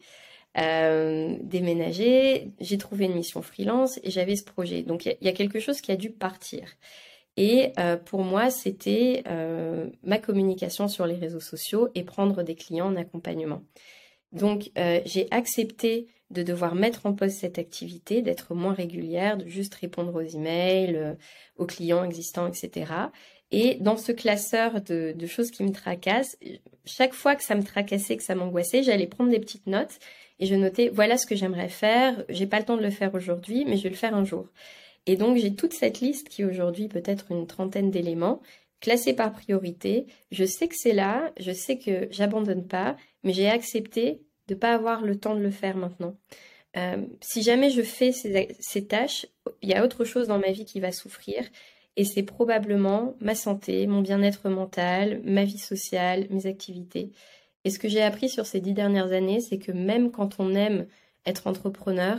[0.57, 4.83] déménager, j'ai trouvé une mission freelance et j'avais ce projet.
[4.83, 6.64] Donc il y, a quelque chose qui a dû partir.
[7.37, 7.73] Et
[8.07, 9.23] pour moi, c'était
[10.03, 13.62] ma communication sur les réseaux sociaux et prendre des clients en accompagnement.
[14.33, 19.47] Donc, euh, j'ai accepté de devoir mettre en pause cette activité, d'être moins régulière, de
[19.47, 21.14] juste répondre aux emails, euh,
[21.57, 22.93] aux clients existants, etc.
[23.51, 26.38] Et dans ce classeur de, choses qui me tracassent,
[26.85, 29.99] chaque fois que ça me tracassait, que ça m'angoissait, j'allais prendre des petites notes
[30.38, 32.25] et je notais voilà ce que j'aimerais faire.
[32.29, 34.47] J'ai pas le temps de le faire aujourd'hui, mais je vais le faire un jour.
[35.07, 38.40] Et donc j'ai toute cette liste qui aujourd'hui peut être une trentaine d'éléments
[38.81, 40.07] classé par priorité.
[40.31, 44.75] Je sais que c'est là, je sais que j'abandonne pas, mais j'ai accepté de pas
[44.75, 46.16] avoir le temps de le faire maintenant.
[46.77, 49.27] Euh, si jamais je fais ces, tâches,
[49.62, 51.45] il y a autre chose dans ma vie qui va souffrir.
[51.97, 57.12] Et c'est probablement ma santé, mon bien-être mental, ma vie sociale, mes activités.
[57.64, 60.55] Et ce que j'ai appris sur ces dix dernières années, c'est que même quand on
[60.55, 60.87] aime
[61.27, 62.19] être entrepreneur,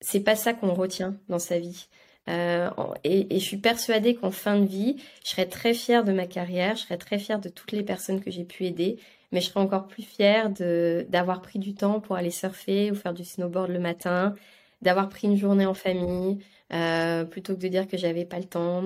[0.00, 1.88] c'est pas ça qu'on retient dans sa vie.
[2.30, 2.70] Euh,
[3.04, 6.76] et, je suis persuadée qu'en fin de vie, je serai très fière de ma carrière,
[6.76, 8.98] je serai très fière de toutes les personnes que j'ai pu aider,
[9.32, 13.14] mais je serai encore plus fière d'avoir pris du temps pour aller surfer ou faire
[13.14, 14.34] du snowboard le matin,
[14.82, 16.38] d'avoir pris une journée en famille,
[16.72, 18.84] euh, plutôt que de dire que j'avais pas le temps,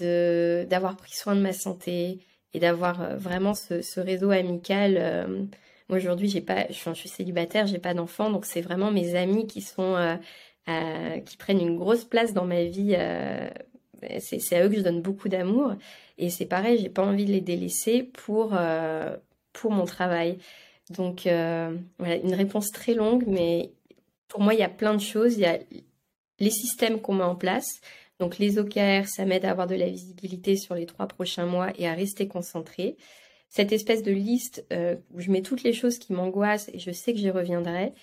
[0.00, 2.20] d'avoir pris soin de ma santé
[2.54, 5.28] et d'avoir euh, vraiment ce, réseau amical.
[5.88, 9.14] moi aujourd'hui, j'ai pas, je, je, suis célibataire, j'ai pas d'enfant, donc c'est vraiment mes
[9.14, 10.18] amis qui sont
[10.68, 12.94] euh, qui prennent une grosse place dans ma vie.
[12.96, 13.50] Euh,
[14.20, 15.74] c'est à eux que je donne beaucoup d'amour.
[16.18, 19.16] Et c'est pareil, j'ai pas envie de les délaisser pour, euh,
[19.52, 20.38] pour mon travail.
[20.90, 23.72] Donc, voilà, une réponse très longue, mais
[24.28, 25.34] pour moi, il y a plein de choses.
[25.34, 25.58] Il y a
[26.38, 27.80] les systèmes qu'on met en place.
[28.20, 31.72] Donc, les OKR, ça m'aide à avoir de la visibilité sur les trois prochains mois
[31.76, 32.96] et à rester concentré.
[33.48, 34.64] Cette espèce de liste
[35.12, 37.94] où je mets toutes les choses qui m'angoissent et je sais que j'y reviendrai.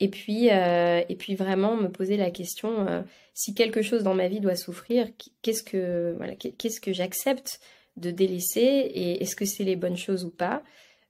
[0.00, 3.02] Et puis, euh, et puis vraiment me poser la question euh,
[3.34, 5.08] si quelque chose dans ma vie doit souffrir,
[5.42, 7.60] qu'est-ce que voilà, qu'est-ce que j'accepte
[7.96, 10.62] de délaisser et est-ce que c'est les bonnes choses ou pas?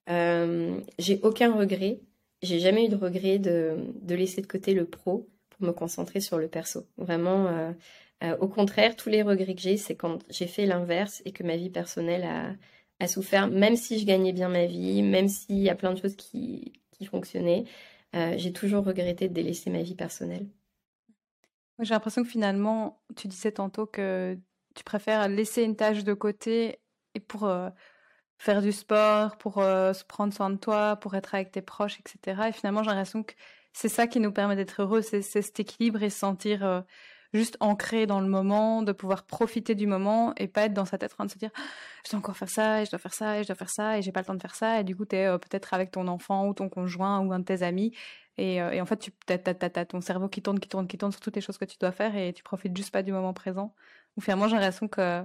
[0.08, 2.00] Euh, J'ai aucun regret.
[2.42, 3.76] J'ai jamais eu de regret de,
[4.08, 6.86] laisser de côté le pro pour me concentrer sur le perso.
[6.96, 7.74] Vraiment,
[8.40, 11.56] au contraire, tous les regrets que j'ai, c'est quand j'ai fait l'inverse et que ma
[11.56, 12.56] vie personnelle
[13.00, 16.00] a, souffert, même si je gagnais bien ma vie, même s'il y a plein de
[16.00, 16.72] choses qui
[17.10, 17.64] fonctionnaient.
[18.14, 20.48] Euh, j'ai toujours regretté de délaisser ma vie personnelle.
[21.80, 24.36] J'ai l'impression que finalement, tu disais tantôt que
[24.74, 26.80] tu préfères laisser une tâche de côté
[27.14, 27.70] et pour euh,
[28.38, 32.00] faire du sport, pour euh, se prendre soin de toi, pour être avec tes proches,
[32.00, 32.48] etc.
[32.48, 33.34] Et finalement, j'ai l'impression que
[33.72, 36.84] c'est ça qui nous permet d'être heureux, c'est cet équilibre et se sentir
[37.34, 40.98] juste ancré dans le moment, de pouvoir profiter du moment et pas être dans sa
[40.98, 41.50] tête en train de se dire
[42.04, 43.98] je dois encore faire ça et je dois faire ça et je dois faire ça
[43.98, 45.74] et j'ai pas le temps de faire ça et du coup tu es euh, peut-être
[45.74, 47.94] avec ton enfant ou ton conjoint ou un de tes amis
[48.38, 51.20] et, euh, en fait tu as, ton cerveau qui tourne qui tourne qui tourne sur
[51.20, 53.74] toutes les choses que tu dois faire et tu profites juste pas du moment présent.
[54.16, 55.24] Ou finalement j'ai l'impression que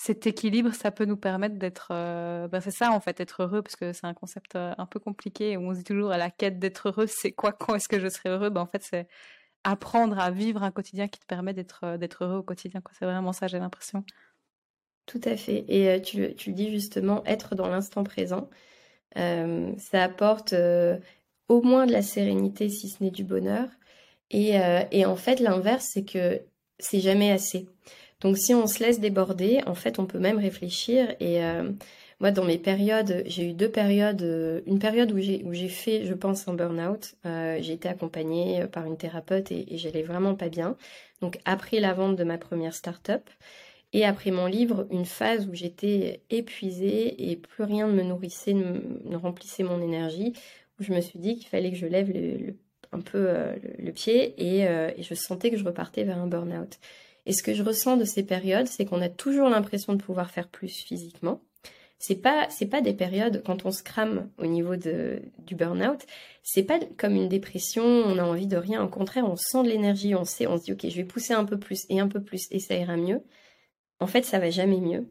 [0.00, 3.62] cet équilibre, ça peut nous permettre d'être, euh, ben c'est ça en fait, être heureux,
[3.62, 5.56] parce que c'est un concept un peu compliqué.
[5.56, 8.08] On se dit toujours à la quête d'être heureux, c'est quoi, quand est-ce que je
[8.08, 8.48] serai heureux?
[8.48, 9.08] Ben en fait, c'est
[9.64, 12.82] apprendre à vivre un quotidien qui te permet d'être euh, d'être heureux au quotidien.
[12.98, 14.04] C'est vraiment ça, j'ai l'impression.
[15.06, 15.64] Tout à fait.
[15.68, 18.48] Et euh, tu, tu, le dis justement, être dans l'instant présent,
[19.16, 20.54] euh, ça apporte
[21.48, 23.68] au moins de la sérénité, si ce n'est du bonheur.
[24.30, 24.56] Et,
[24.90, 26.42] et en fait, l'inverse, c'est que
[26.78, 27.66] c'est jamais assez.
[28.20, 31.40] Donc si on se laisse déborder, en fait, on peut même réfléchir et
[32.20, 34.22] moi, dans mes périodes, j'ai eu deux périodes.
[34.22, 37.14] Euh, une période où j'ai, où j'ai fait, je pense, un burn-out.
[37.26, 40.76] Euh, j'ai été accompagnée par une thérapeute et, j'allais vraiment pas bien.
[41.20, 43.30] Donc, après la vente de ma première start-up
[43.92, 48.52] et après mon livre, une phase où j'étais épuisée et plus rien ne me nourrissait,
[48.52, 50.32] ne, remplissait mon énergie,
[50.80, 52.56] où je me suis dit qu'il fallait que je lève le,
[52.92, 56.78] un peu euh, le, pied et, et je sentais que je repartais vers un burn-out.
[57.26, 60.30] Et ce que je ressens de ces périodes, c'est qu'on a toujours l'impression de pouvoir
[60.30, 61.40] faire plus physiquement,
[61.98, 66.00] c'est pas c'est pas des périodes quand on se crame au niveau de du burn-out,
[66.42, 69.68] c'est pas comme une dépression, on a envie de rien, au contraire, on sent de
[69.68, 72.08] l'énergie, on sait, on se dit OK, je vais pousser un peu plus et un
[72.08, 73.22] peu plus et ça ira mieux.
[74.00, 75.08] En fait, ça va jamais mieux.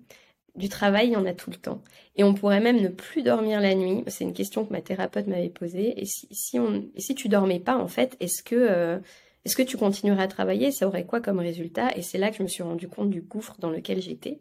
[0.56, 1.84] Du travail, il y en a tout le temps.
[2.16, 4.04] Et on pourrait même ne plus dormir la nuit.
[4.08, 6.00] C'est une question que ma thérapeute m'avait posée.
[6.02, 9.00] Et si, si, on, et si tu dormais pas, en fait, est-ce que, euh,
[9.46, 10.72] est-ce que tu continuerais à travailler?
[10.72, 11.96] Ça aurait quoi comme résultat?
[11.96, 14.40] Et c'est là que je me suis rendu compte du gouffre dans lequel j'étais,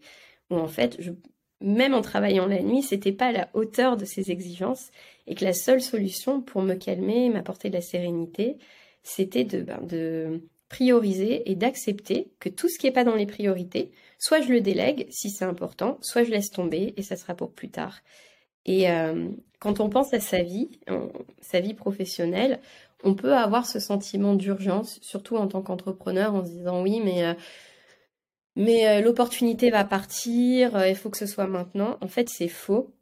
[0.51, 1.13] où en fait, je,
[1.61, 4.91] même en travaillant la nuit, c'était pas à la hauteur de ces exigences
[5.27, 8.59] et que la seule solution pour me calmer, m'apporter de la sérénité,
[9.03, 13.27] c'était de, ben, de prioriser et d'accepter que tout ce qui n'est pas dans les
[13.27, 17.35] priorités, soit je le délègue si c'est important, soit je laisse tomber et ça sera
[17.35, 18.01] pour plus tard.
[18.65, 19.29] Et euh,
[19.61, 20.81] quand on pense à sa vie,
[21.41, 22.61] sa vie professionnelle,
[23.05, 27.25] on peut avoir ce sentiment d'urgence, surtout en tant qu'entrepreneur, en se disant oui, mais
[27.25, 27.35] euh,
[28.57, 31.99] mais euh, l'opportunité va partir, euh, il faut que ce soit maintenant.
[32.01, 32.95] En fait, c'est faux.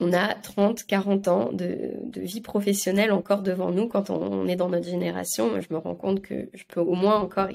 [0.00, 4.68] On a 30, 40 ans de, vie professionnelle encore devant nous quand on, est dans
[4.68, 5.60] notre génération.
[5.60, 7.48] je me rends compte que je peux au moins encore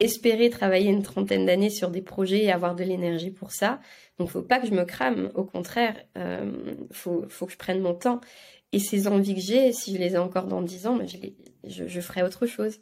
[0.00, 3.80] espérer travailler une trentaine d'années sur des projets et avoir de l'énergie pour ça.
[4.18, 5.30] Donc, faut pas que je me crame.
[5.34, 6.50] Au contraire, euh,
[6.90, 8.20] faut, que je prenne mon temps.
[8.72, 11.06] Et ces envies que j'ai, si je les ai encore dans 10 ans, ben,
[11.64, 12.78] je ferai autre chose.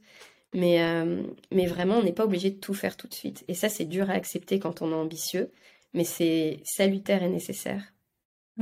[0.55, 3.45] Mais, euh, mais vraiment, on n'est pas obligé de tout faire tout de suite.
[3.49, 5.51] Et ça, c'est dur à accepter quand on est ambitieux.
[5.95, 7.83] mais c'est salutaire et nécessaire.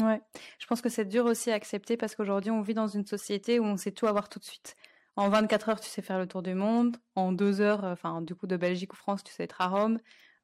[0.01, 0.21] Ouais,
[0.59, 3.61] je pense que c'est dur aussi à accepter parce qu'aujourd'hui on vit dans une société
[3.61, 4.77] où on sait tout avoir tout de suite.
[5.17, 6.97] En 24 heures, tu sais faire le tour du monde.
[7.15, 9.99] En 2 heures, enfin, du coup, de Belgique ou France, tu sais être à Rome.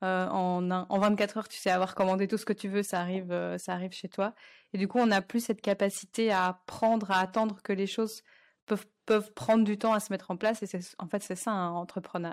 [0.05, 3.01] Euh, en, en 24 heures, tu sais avoir commandé tout ce que tu veux, ça
[3.01, 4.35] arrive, euh, ça arrive chez toi.
[4.73, 8.23] Et du coup, on n'a plus cette capacité à prendre, à attendre que les choses
[9.07, 10.63] peuvent, prendre du temps à se mettre en place.
[10.63, 11.87] Et c'est, en fait, c'est ça, hein,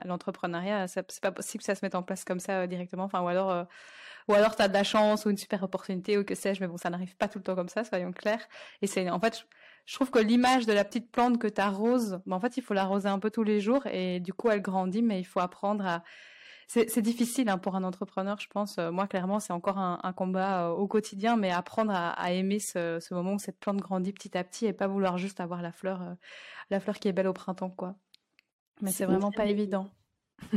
[0.05, 0.87] l'entrepreneuriat.
[0.87, 3.03] C'est pas possible que ça se mette en place comme ça euh, directement.
[3.03, 3.67] Enfin, ou alors,
[4.27, 6.61] ou alors tu as de la chance ou une super opportunité ou que sais-je.
[6.61, 8.45] Mais bon, ça n'arrive pas tout le temps comme ça, soyons clairs.
[8.81, 9.47] Et c'est, en fait,
[9.85, 12.63] je trouve que l'image de la petite plante que tu arroses, ben, en fait, il
[12.63, 15.39] faut l'arroser un peu tous les jours et du coup, elle grandit, mais il faut
[15.39, 16.03] apprendre à.
[16.67, 18.77] C'est difficile hein, pour un entrepreneur, je pense.
[18.77, 23.13] Euh, moi, clairement, c'est encore un, combat euh, au quotidien, mais apprendre à, aimer ce,
[23.13, 26.01] moment où cette plante grandit petit à petit et pas vouloir juste avoir la fleur,
[26.01, 26.13] euh,
[26.69, 27.95] la fleur qui est belle au printemps, quoi.
[28.81, 29.89] Mais c'est vraiment pas évident.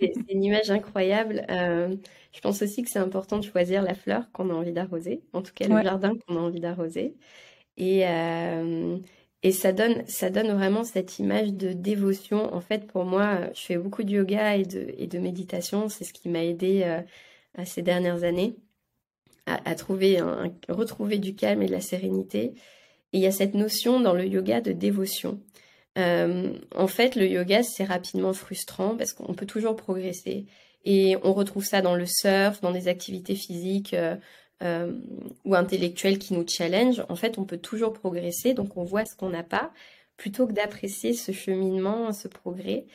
[0.00, 1.46] c'est une image incroyable.
[1.48, 5.42] je pense aussi que c'est important de choisir la fleur qu'on a envie d'arroser, en
[5.42, 7.16] tout cas le jardin qu'on a envie d'arroser.
[7.76, 8.04] Et,
[9.42, 12.54] et ça donne, ça donne vraiment cette image de dévotion.
[12.54, 15.88] En fait, pour moi, je fais beaucoup de yoga et de, et de méditation.
[15.88, 17.00] C'est ce qui m'a aidé euh,
[17.64, 18.54] ces dernières années
[19.46, 20.20] à, à trouver
[20.68, 22.54] retrouver du calme et de la sérénité.
[23.12, 25.40] Et il y a cette notion dans le yoga de dévotion.
[25.98, 30.46] Euh, en fait, le yoga, c'est rapidement frustrant parce qu'on peut toujours progresser.
[30.84, 34.16] Et on retrouve ça dans le surf, dans des activités physiques, euh,
[34.62, 34.92] euh,
[35.44, 38.54] ou intellectuel qui nous challenge, en fait, on peut toujours progresser.
[38.54, 39.72] Donc, on voit ce qu'on n'a pas,
[40.16, 42.86] plutôt que d'apprécier ce cheminement, ce progrès.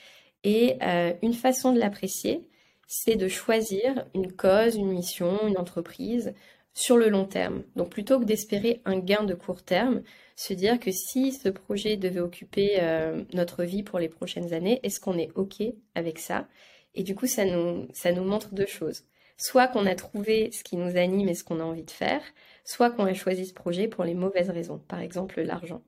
[0.43, 2.48] Et euh, une façon de l'apprécier,
[2.88, 6.34] c'est de choisir une cause, une mission, une entreprise
[6.74, 7.63] sur le long terme.
[7.76, 10.04] Donc, plutôt que d'espérer un gain de court terme,
[10.36, 14.80] se dire que si ce projet devait occuper euh, notre vie pour les prochaines années,
[14.84, 15.62] est-ce qu'on est OK
[15.96, 16.48] avec ça?
[16.96, 19.04] Et du coup, ça nous montre deux choses
[19.38, 22.21] soit qu'on a trouvé ce qui nous anime et ce qu'on a envie de faire,
[22.65, 25.82] soit qu'on a choisi ce projet pour les mauvaises raisons, par exemple l'argent.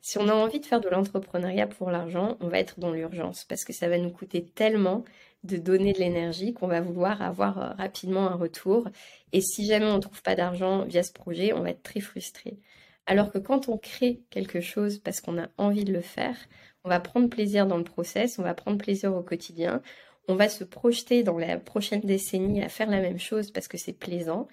[0.00, 3.44] Si on a envie de faire de l'entrepreneuriat pour l'argent, on va être dans l'urgence
[3.44, 5.04] parce que ça va nous coûter tellement
[5.44, 8.88] de donner de l'énergie qu'on va vouloir avoir euh, rapidement un retour.
[9.32, 12.00] Et si jamais on ne trouve pas d'argent via ce projet, on va être très
[12.00, 12.58] frustré.
[13.06, 16.36] Alors que quand on crée quelque chose parce qu'on a envie de le faire,
[16.84, 19.82] on va prendre plaisir dans le process, on va prendre plaisir au quotidien,
[20.28, 23.78] on va se projeter dans la prochaine décennie à faire la même chose parce que
[23.78, 24.48] c'est plaisant.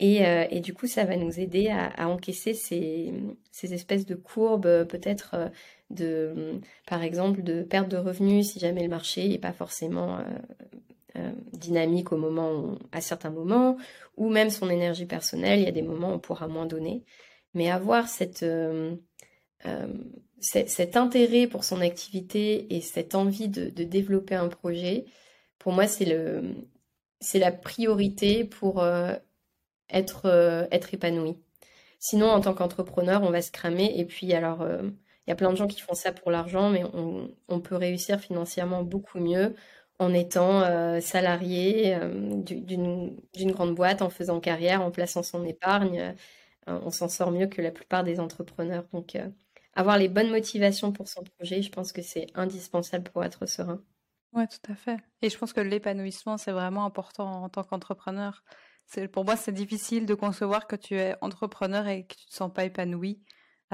[0.00, 3.12] Et, euh, du coup, ça va nous aider à, encaisser ces,
[3.62, 5.48] espèces de courbes, peut-être euh,
[5.90, 10.18] de, par exemple, de perte de revenus si jamais le marché n'est pas forcément
[11.16, 13.76] euh, dynamique au moment à certains moments,
[14.16, 15.60] ou même son énergie personnelle.
[15.60, 17.04] Il y a des moments où on pourra moins donner,
[17.54, 18.44] mais avoir cette
[20.44, 25.06] cet intérêt pour son activité et cette envie de, développer un projet,
[25.58, 26.04] pour moi, c'est
[27.34, 29.14] la priorité pour euh,
[29.90, 31.38] être, euh, être épanoui.
[31.98, 33.92] Sinon, en tant qu'entrepreneur, on va se cramer.
[33.98, 34.82] Et puis, alors, euh,
[35.26, 37.76] il y a plein de gens qui font ça pour l'argent, mais on, on, peut
[37.76, 39.54] réussir financièrement beaucoup mieux
[39.98, 40.62] en étant
[41.00, 41.96] salarié
[42.44, 46.14] d'une grande boîte, en faisant carrière, en plaçant son épargne.
[46.66, 48.84] on s'en sort mieux que la plupart des entrepreneurs.
[48.92, 49.16] Donc,
[49.74, 53.82] avoir les bonnes motivations pour son projet, je pense que c'est indispensable pour être serein.
[54.32, 54.98] Oui, tout à fait.
[55.22, 58.42] Et je pense que l'épanouissement, c'est vraiment important en tant qu'entrepreneur.
[59.12, 62.34] Pour moi, c'est difficile de concevoir que tu es entrepreneur et que tu ne te
[62.34, 63.22] sens pas épanoui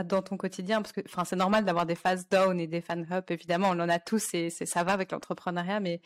[0.04, 0.82] dans ton quotidien.
[0.82, 3.68] Parce que c'est normal d'avoir des phases down et des fan up, évidemment.
[3.70, 5.80] On en a tous et ça va avec l'entrepreneuriat.
[5.80, 6.00] Mais,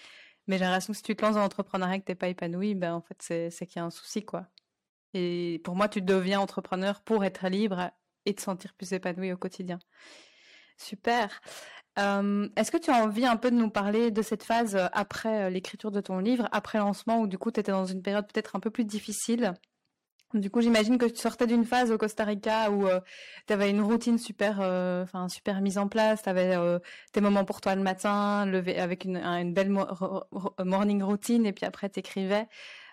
[0.46, 2.28] mais j'ai l'impression que si tu te lances dans l'entrepreneuriat et que tu n'es pas
[2.28, 4.24] épanoui, ben, en fait, c'est qu'il y a un souci.
[4.24, 4.46] quoi.
[5.14, 7.90] Et pour moi, tu deviens entrepreneur pour être libre
[8.26, 9.78] et te sentir plus épanoui au quotidien.
[10.76, 11.40] Super.
[11.98, 14.87] Euh, est-ce que tu as envie un peu de nous parler de cette phase euh,
[14.92, 18.02] après euh, l'écriture de ton livre, après lancement, où du coup tu étais dans une
[18.02, 19.54] période peut-être un peu plus difficile?
[20.32, 22.88] Du coup, j'imagine que tu sortais d'une phase au Costa Rica où
[23.46, 26.22] tu avais une routine super, enfin super mise en place.
[26.24, 26.56] Tu avais
[27.12, 29.70] tes moments pour toi le matin, lever avec une, une belle
[30.58, 32.48] morning routine, et puis après tu écrivais.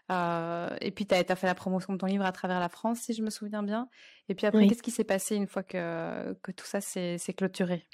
[0.10, 3.00] Euh, et puis, tu as, fait la promotion de ton livre à travers la France,
[3.00, 3.90] si je me souviens bien.
[4.30, 7.88] Et puis après, qu'est-ce qui s'est passé une fois que, que tout ça s'est clôturé?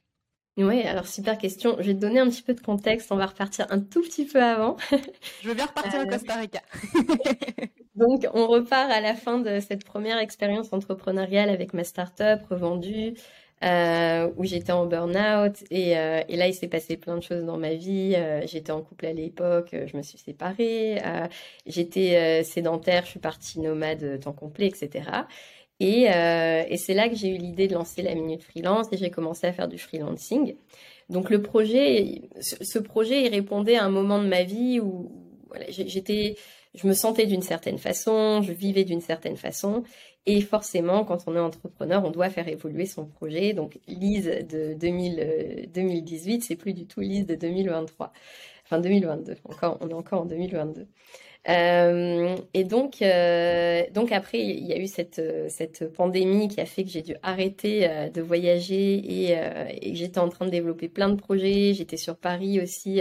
[0.57, 1.75] Oui, alors super question.
[1.79, 3.11] Je vais te donner un petit peu de contexte.
[3.11, 4.75] On va repartir un tout petit peu avant.
[5.41, 6.61] je veux bien repartir au euh, Costa Rica.
[7.95, 13.13] Donc, on repart à la fin de cette première expérience entrepreneuriale avec ma start-up revendue.
[13.63, 17.43] Euh, où j'étais en burn-out et, euh, et, là il s'est passé plein de choses
[17.43, 18.13] dans ma vie.
[18.15, 21.01] Euh, j'étais en couple à l'époque, je me suis séparée,
[21.65, 25.09] j'étais sédentaire, je suis partie nomade temps complet, etc.
[25.79, 29.09] Et, et c'est là que j'ai eu l'idée de lancer la minute freelance et j'ai
[29.09, 30.55] commencé à faire du freelancing.
[31.09, 35.11] Donc le projet, ce projet, il répondait à un moment de ma vie où
[35.47, 36.35] voilà, j'étais
[36.77, 39.83] je me sentais d'une certaine façon, je vivais d'une certaine façon.
[40.29, 43.53] Et forcément, quand on est entrepreneur, on doit faire évoluer son projet.
[43.53, 48.11] Donc, Lise de 2000, 2018, c'est plus du tout Lise de 2023.
[48.65, 49.37] Enfin, 2022.
[49.45, 50.85] Encore, on est encore en 2022.
[51.49, 56.65] Euh, et donc, euh, donc après, il y a eu cette, cette pandémie qui a
[56.65, 59.31] fait que j'ai dû arrêter euh, de voyager et,
[59.81, 61.73] et j'étais en train de développer plein de projets.
[61.73, 62.99] J'étais sur Paris aussi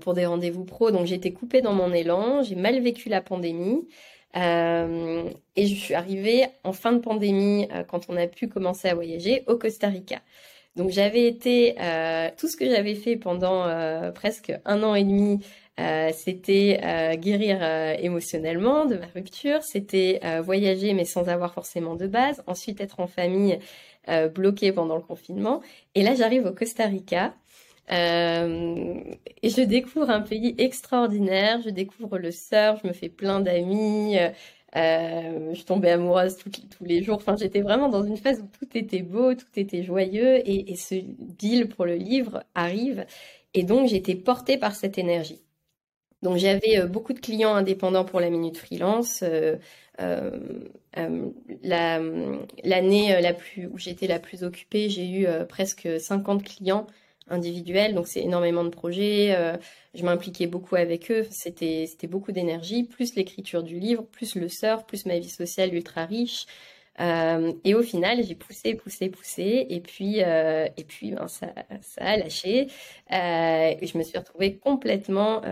[0.00, 2.42] pour des rendez-vous pro, donc j'étais coupée dans mon élan.
[2.42, 3.86] J'ai mal vécu la pandémie.
[4.36, 8.88] Euh, et je suis arrivée en fin de pandémie, euh, quand on a pu commencer
[8.88, 10.20] à voyager, au Costa Rica.
[10.76, 13.66] Donc j'avais été, euh, tout ce que j'avais fait pendant
[14.12, 15.40] presque un an et demi,
[16.12, 17.62] c'était guérir
[17.98, 23.06] émotionnellement de ma rupture, c'était voyager mais sans avoir forcément de base, ensuite être en
[23.06, 23.58] famille
[24.34, 25.62] bloquée pendant le confinement.
[25.94, 27.34] Et là j'arrive au Costa Rica.
[27.90, 29.00] Euh,
[29.42, 34.16] et je découvre un pays extraordinaire, je découvre le surf, je me fais plein d'amis,
[34.76, 37.16] euh, je tombais amoureuse tous les jours.
[37.16, 40.96] Enfin, j'étais vraiment dans une phase où tout était beau, tout était joyeux, et, ce
[40.96, 43.06] deal pour le livre arrive.
[43.54, 45.42] Et donc, j'étais portée par cette énergie.
[46.22, 49.22] Donc, j'avais euh, beaucoup de clients indépendants pour la Minute Freelance.
[51.62, 53.16] L'année
[53.70, 56.86] où j'étais la plus occupée, j'ai eu presque 50 clients
[57.28, 59.34] individuel, donc c'est énormément de projets.
[59.36, 59.56] Euh,
[59.94, 64.84] je m'impliquais beaucoup avec eux, c'était beaucoup d'énergie, plus l'écriture du livre, plus le surf,
[64.86, 66.46] plus ma vie sociale ultra riche.
[66.98, 71.52] Euh, et au final, j'ai poussé, poussé, poussé, et puis euh, et puis ben, ça
[71.98, 72.68] a lâché.
[73.10, 75.42] je me suis retrouvée complètement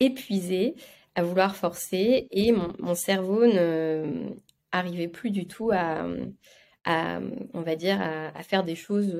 [0.00, 0.74] épuisée
[1.14, 4.30] à vouloir forcer, et mon, cerveau ne
[4.72, 6.06] arrivait plus du tout à,
[7.54, 9.14] on va dire à faire des choses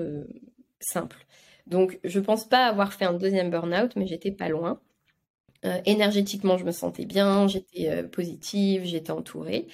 [0.81, 1.27] simple.
[1.66, 4.81] Donc, je pense pas avoir fait un deuxième burn-out, mais j'étais pas loin.
[5.64, 9.66] Euh, énergétiquement, je me sentais bien, j'étais euh, positive, j'étais entourée.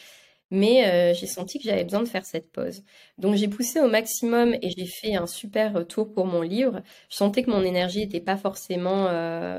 [0.51, 2.85] Mais euh, j'ai senti que j'avais besoin de faire cette pause.
[3.19, 6.83] Donc j'ai poussé au maximum et j'ai fait un super tour pour mon livre.
[7.11, 9.09] Je sentais que mon énergie n'était pas forcément,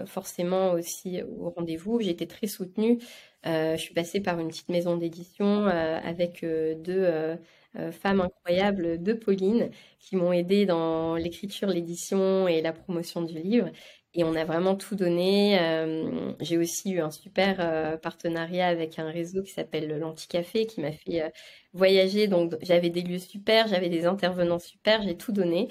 [0.06, 2.00] forcément aussi au rendez-vous.
[2.00, 3.00] J'étais très soutenue.
[3.44, 7.38] je suis passée par une petite maison d'édition avec deux
[7.80, 13.40] euh, femmes incroyables de Pauline qui m'ont aidé dans l'écriture, l'édition et la promotion du
[13.40, 13.70] livre.
[14.13, 15.60] Et on a vraiment tout donné.
[15.60, 20.82] Euh, j'ai aussi eu un super euh, partenariat avec un réseau qui s'appelle l'Anticafé qui
[20.82, 21.32] m'a fait
[21.74, 22.28] voyager.
[22.28, 25.68] Donc j'avais des lieux super, j'avais des intervenants super, j'ai tout donné.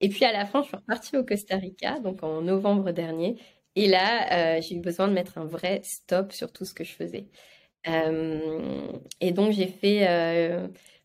[0.00, 3.36] Et puis à la fin, je suis repartie au Costa Rica, donc en novembre dernier.
[3.76, 6.92] Et là, j'ai eu besoin de mettre un vrai stop sur tout ce que je
[6.92, 7.28] faisais.
[9.20, 10.06] Et donc j'ai fait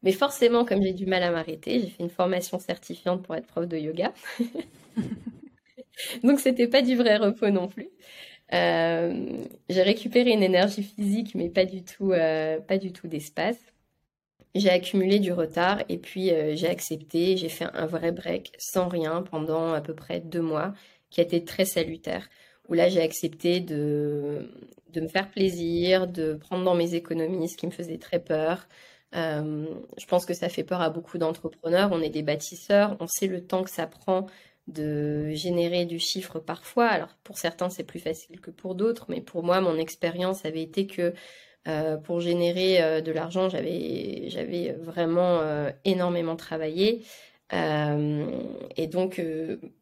[0.04, 3.46] mais forcément, comme j'ai du mal à m'arrêter, j'ai fait une formation certifiante pour être
[3.48, 4.14] prof de yoga.
[6.24, 7.90] Donc, c'était pas du vrai repos non plus.
[8.54, 13.60] Euh, j'ai récupéré une énergie physique, mais pas du tout, euh, pas du tout d'espace.
[14.56, 17.38] J'ai accumulé du retard et puis euh, j'ai accepté.
[17.38, 20.74] J'ai fait un vrai break sans rien pendant à peu près deux mois,
[21.10, 22.30] qui a été très salutaire.
[22.72, 24.50] Où là, j'ai accepté de,
[24.94, 28.66] de me faire plaisir, de prendre dans mes économies ce qui me faisait très peur,
[29.16, 29.66] euh,
[29.98, 31.90] je pense que ça fait peur à beaucoup d'entrepreneurs.
[31.92, 34.28] On est des bâtisseurs, on sait le temps que ça prend
[34.68, 36.88] de générer du chiffre parfois.
[36.88, 40.62] Alors pour certains c'est plus facile que pour d'autres, mais pour moi mon expérience avait
[40.62, 41.14] été que
[41.68, 45.42] euh, pour générer euh, de l'argent j'avais j'avais vraiment
[45.84, 47.04] énormément travaillé.
[47.52, 49.22] et donc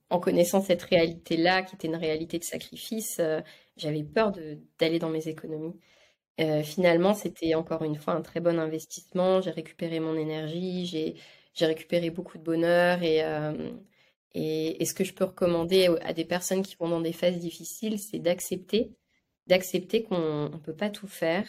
[0.10, 3.22] en connaissant cette réalité là qui était une réalité de sacrifice,
[3.78, 4.32] j'avais peur
[4.80, 5.80] d'aller dans mes économies.
[6.40, 9.42] Euh, finalement, c'était encore une fois un très bon investissement.
[9.42, 10.86] J'ai récupéré mon énergie,
[11.54, 13.72] j'ai récupéré beaucoup de bonheur euh,
[14.34, 17.40] et, et, ce que je peux recommander à des personnes qui vont dans des phases
[17.40, 18.94] difficiles, c'est d'accepter,
[19.48, 21.46] d'accepter qu'on ne peut pas tout faire,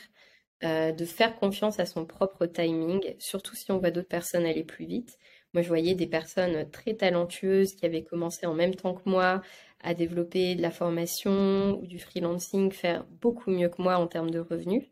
[0.65, 4.65] euh, de faire confiance à son propre timing, surtout si on voit d'autres personnes aller
[4.65, 5.19] plus vite.
[5.55, 9.43] Moi, je voyais des personnes très talentueuses qui avaient commencé en même temps que moi
[9.83, 14.31] à développer de la formation ou du freelancing, faire beaucoup mieux que moi en termes
[14.31, 14.85] de revenus.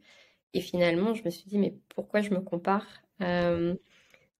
[0.55, 2.87] Et finalement, je me suis dit, mais pourquoi je me compare
[3.23, 3.75] euh,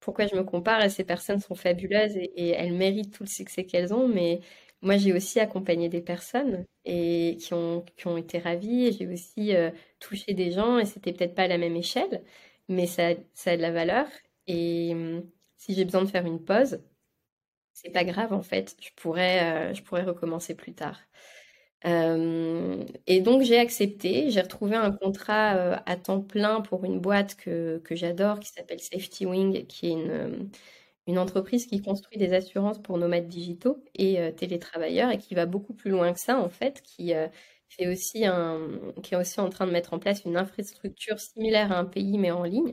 [0.01, 3.95] Pourquoi je me compare Ces personnes sont fabuleuses et, elles méritent tout le succès qu'elles
[3.95, 4.41] ont, mais
[4.83, 8.93] moi, j'ai aussi accompagné des personnes et qui ont, qui ont été ravies.
[8.93, 9.71] J'ai aussi euh,
[10.01, 12.23] touché des gens et c'était peut-être pas à la même échelle,
[12.69, 14.07] mais ça, ça a de la valeur.
[14.47, 15.23] Et hum,
[15.59, 16.81] si j'ai besoin de faire une pause,
[17.75, 21.01] c'est pas grave en fait, je pourrais, euh, recommencer plus tard.
[21.87, 26.99] Euh, et donc j'ai accepté, j'ai retrouvé un contrat euh, à temps plein pour une
[27.01, 32.81] boîte que, j'adore qui s'appelle Safety Wing, qui est une, entreprise qui construit des assurances
[32.83, 36.83] pour nomades digitaux et télétravailleurs et qui va beaucoup plus loin que ça en fait,
[36.83, 37.31] qui est
[37.87, 42.43] aussi en train de mettre en place une infrastructure similaire à un pays, mais en
[42.45, 42.73] ligne.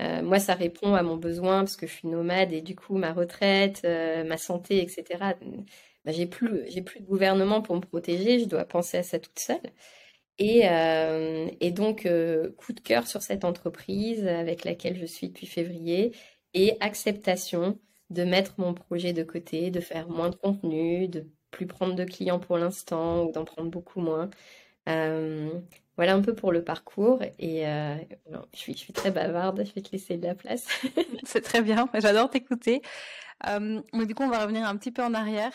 [0.00, 2.96] Euh, moi, ça répond à mon besoin parce que je suis nomade et du coup,
[2.98, 5.34] ma retraite, euh, ma santé, etc.
[6.04, 8.38] Bah, j'ai plus, j'ai plus de gouvernement pour me protéger.
[8.40, 9.60] Je dois penser à ça toute seule.
[10.38, 12.08] Et, euh, donc,
[12.56, 16.12] coup de cœur sur cette entreprise avec laquelle je suis depuis février
[16.54, 17.78] et acceptation
[18.10, 22.04] de mettre mon projet de côté, de faire moins de contenu, de plus prendre de
[22.04, 24.30] clients pour l'instant ou d'en prendre beaucoup moins.
[24.88, 25.50] Euh,
[25.96, 27.96] voilà un peu pour le parcours et euh,
[28.54, 30.66] je, suis, très bavarde, je vais te laisser de la place.
[31.24, 32.82] C'est très bien, j'adore t'écouter.
[33.46, 35.52] Euh, mais du coup, on va revenir un petit peu en arrière.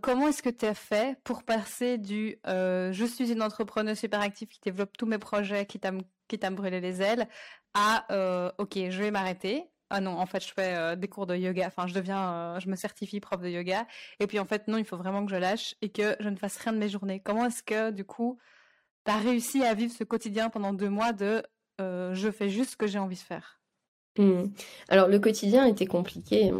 [0.00, 4.48] comment est-ce que tu as fait pour passer du je suis une entrepreneuse super active
[4.48, 7.28] qui développe tous mes projets, qui t'a brûlé les ailes,
[7.74, 11.36] à ok, je vais m'arrêter, ah non, en fait, je fais euh, des cours de
[11.36, 11.66] yoga.
[11.68, 13.86] Enfin, je deviens, euh, je me certifie prof de yoga.
[14.18, 16.36] Et puis, en fait, non, il faut vraiment que je lâche et que je ne
[16.36, 17.20] fasse rien de mes journées.
[17.20, 18.38] Comment est-ce que, du coup,
[19.14, 21.42] réussi à vivre ce quotidien pendant deux mois de
[21.80, 23.60] euh, je fais juste ce que j'ai envie de faire
[24.18, 24.44] mmh.
[24.88, 26.52] Alors, le quotidien était compliqué.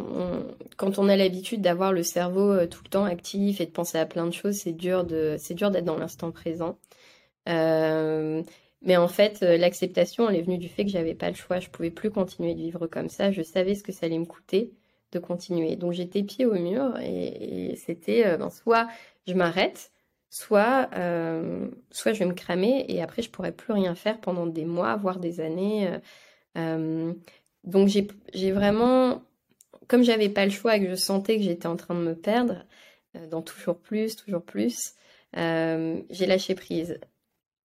[0.77, 4.07] Quand on a l'habitude d'avoir le cerveau tout le temps actif et de penser à
[4.07, 6.79] plein de choses, c'est dur de, c'est dur d'être dans l'instant présent.
[8.83, 11.61] Mais en fait, euh, l'acceptation, elle est venue du fait que j'avais pas le choix.
[11.61, 13.33] Je pouvais plus continuer de vivre comme ça.
[13.33, 14.73] Je savais ce que ça allait me coûter
[15.13, 15.77] de continuer.
[15.77, 18.89] Donc j'étais pied au mur et, c'était euh, ben, soit
[19.27, 19.91] je m'arrête,
[20.37, 24.47] soit, euh, soit je vais me cramer et après je pourrais plus rien faire pendant
[24.47, 25.91] des mois, voire des années.
[27.65, 29.23] donc j'ai vraiment,
[29.89, 32.15] comme j'avais pas le choix et que je sentais que j'étais en train de me
[32.15, 32.65] perdre
[33.31, 34.95] dans toujours plus, toujours plus,
[35.35, 36.99] j'ai lâché prise.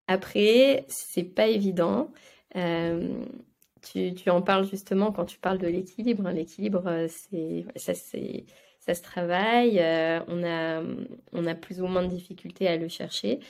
[0.07, 2.11] Après, c'est pas évident.
[2.57, 3.25] Euh,
[3.81, 6.27] tu, en parles justement quand tu parles de l'équilibre.
[6.27, 6.33] Hein.
[6.33, 7.93] L'équilibre, euh, c'est ça,
[8.81, 9.79] ça se travaille.
[9.79, 10.83] Euh, on a,
[11.33, 13.41] on a plus ou moins de difficultés à le chercher.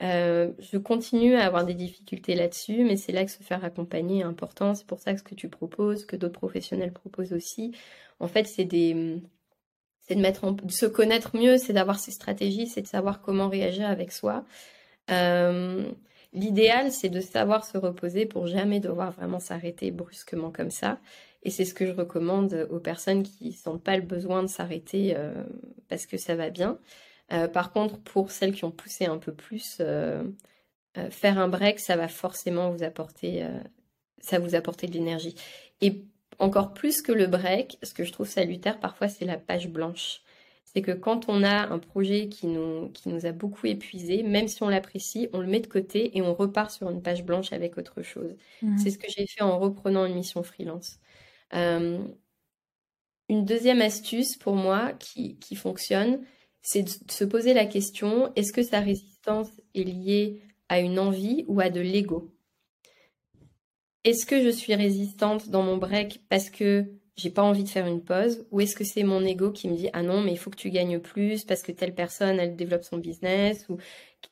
[0.00, 4.24] je continue à avoir des difficultés là-dessus, mais c'est là que se faire accompagner est
[4.24, 4.74] important.
[4.74, 7.72] C'est pour ça que ce que tu proposes, que d'autres professionnels proposent aussi,
[8.20, 9.20] en fait, c'est des,
[10.06, 13.48] c'est de mettre de se connaître mieux, c'est d'avoir ses stratégies, c'est de savoir comment
[13.48, 14.44] réagir avec soi.
[15.10, 15.90] Euh,
[16.32, 20.98] l'idéal, c'est de savoir se reposer pour jamais devoir vraiment s'arrêter brusquement comme ça.
[21.44, 24.48] Et c'est ce que je recommande aux personnes qui ne sentent pas le besoin de
[24.48, 25.44] s'arrêter euh,
[25.88, 26.78] parce que ça va bien.
[27.32, 29.82] Euh, par contre, pour celles qui ont poussé un peu plus,
[31.10, 33.46] faire un break, ça va forcément vous apporter,
[34.20, 35.34] ça vous apporter de l'énergie.
[35.80, 36.04] Et
[36.38, 40.24] encore plus que le break, ce que je trouve salutaire parfois, c'est la page blanche
[40.74, 44.48] c'est que quand on a un projet qui nous, qui nous a beaucoup épuisé, même
[44.48, 47.52] si on l'apprécie, on le met de côté et on repart sur une page blanche
[47.52, 48.34] avec autre chose.
[48.60, 48.78] Mmh.
[48.78, 50.98] C'est ce que j'ai fait en reprenant une mission freelance.
[51.52, 51.98] Euh,
[53.28, 56.20] une deuxième astuce pour moi qui, fonctionne,
[56.62, 61.44] c'est de se poser la question, est-ce que sa résistance est liée à une envie
[61.48, 62.34] ou à de l'ego?
[64.04, 66.84] Est-ce que je suis résistante dans mon break parce que
[67.16, 68.46] j'ai pas envie de faire une pause?
[68.50, 70.56] Ou est-ce que c'est mon ego qui me dit ah non mais il faut que
[70.56, 73.64] tu gagnes plus parce que telle personne elle développe son business?
[73.70, 73.78] Ou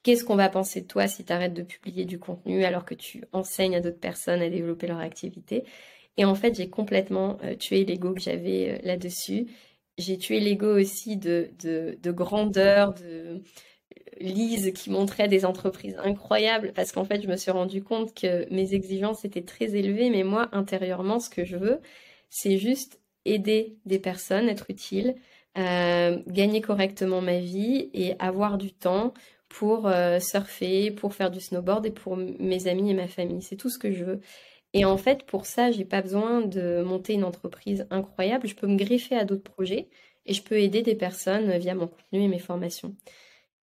[0.02, 2.94] qu'est-ce qu'on va penser de toi si tu arrêtes de publier du contenu alors que
[2.94, 5.64] tu enseignes à d'autres personnes à développer leur activité?
[6.16, 9.46] Et en fait j'ai complètement euh, tué l'ego que j'avais euh, là-dessus
[9.98, 13.38] j'ai tué l'ego aussi de, de, de grandeur de euh,
[14.20, 18.46] Lise qui montrait des entreprises incroyables parce qu'en fait je me suis rendu compte que
[18.52, 21.80] mes exigences étaient très élevées mais moi intérieurement ce que je veux
[22.30, 25.14] c'est juste aider des personnes, être utile,
[25.54, 29.12] gagner correctement ma vie et avoir du temps
[29.48, 33.42] pour surfer, pour faire du snowboard et pour mes amis et ma famille.
[33.42, 34.20] C'est tout ce que je veux.
[34.74, 38.46] Et en fait, pour ça, j'ai pas besoin de monter une entreprise incroyable.
[38.48, 39.88] Je peux me greffer à d'autres projets
[40.26, 42.96] et je peux aider des personnes via mon contenu et mes formations.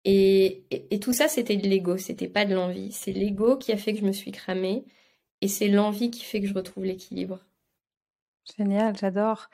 [0.06, 2.92] Et, et tout ça, c'était de l'ego, c'était pas de l'envie.
[2.94, 4.86] C'est l'ego qui a fait que je me suis cramée
[5.42, 7.40] et c'est l'envie qui fait que je retrouve l'équilibre.
[8.58, 9.50] Génial, j'adore.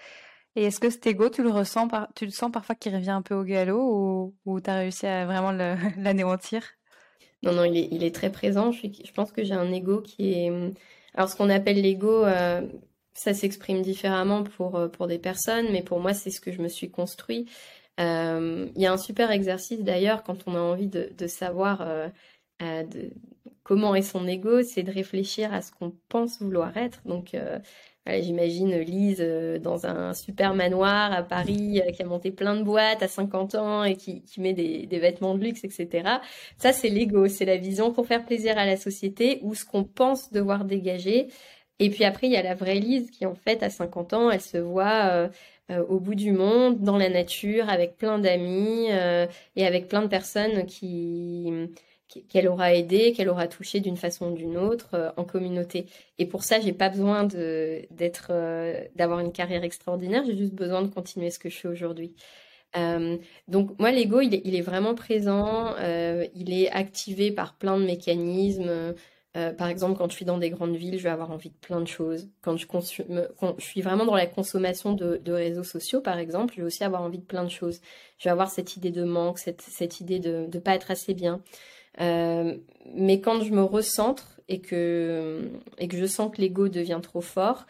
[0.56, 3.22] Et est-ce que cet ego, tu le ressens, tu le sens parfois qu'il revient un
[3.24, 5.52] peu au galop ou, tu as réussi à vraiment
[5.98, 6.64] l'anéantir?
[7.44, 8.72] Non, non, il est, très présent.
[8.72, 10.52] Je, pense que j'ai un ego qui est.
[11.14, 12.62] Alors, ce qu'on appelle l'ego, euh,
[13.14, 16.62] ça s'exprime différemment pour, euh, pour des personnes, mais pour moi, c'est ce que je
[16.62, 17.46] me suis construit.
[18.00, 21.86] Euh, il y a un super exercice d'ailleurs quand on a envie de, savoir
[23.64, 27.02] comment est son ego, c'est de réfléchir à ce qu'on pense vouloir être.
[27.06, 27.36] Donc,
[28.06, 32.64] J'imagine Lise euh, dans un super manoir à Paris euh, qui a monté plein de
[32.64, 36.18] boîtes à 50 ans et qui, met des, vêtements de luxe, etc.
[36.58, 39.86] Ça, c'est l'ego, c'est la vision pour faire plaisir à la société ou ce qu'on
[39.86, 41.28] pense devoir dégager.
[41.80, 44.30] Et puis après, il y a la vraie Lise qui, en fait, à 50 ans,
[44.30, 45.30] elle se voit
[45.72, 48.88] euh, au bout du monde, dans la nature, avec plein d'amis
[49.56, 51.70] et avec plein de personnes qui
[52.30, 55.86] qu'elle aura aidé, qu'elle aura touché d'une façon ou d'une autre euh, en communauté.
[56.18, 60.24] Et pour ça, j'ai pas besoin d'être euh, d'avoir une carrière extraordinaire.
[60.26, 62.16] J'ai juste besoin de continuer ce que je fais aujourd'hui.
[62.76, 65.76] Euh, donc moi, l'ego, il est, vraiment présent.
[65.78, 68.96] il est activé par plein de mécanismes.
[69.58, 71.82] par exemple, quand je suis dans des grandes villes, je vais avoir envie de plein
[71.82, 72.30] de choses.
[72.42, 72.66] Quand je,
[73.60, 77.04] suis vraiment dans la consommation de, de, réseaux sociaux, par exemple, je vais aussi avoir
[77.04, 77.80] envie de plein de choses.
[78.18, 81.14] Je vais avoir cette idée de manque, cette, cette idée de ne pas être assez
[81.14, 81.42] bien.
[82.02, 82.58] Euh,
[82.94, 87.22] mais quand je me recentre et que, et que je sens que l'ego devient trop
[87.22, 87.66] fort,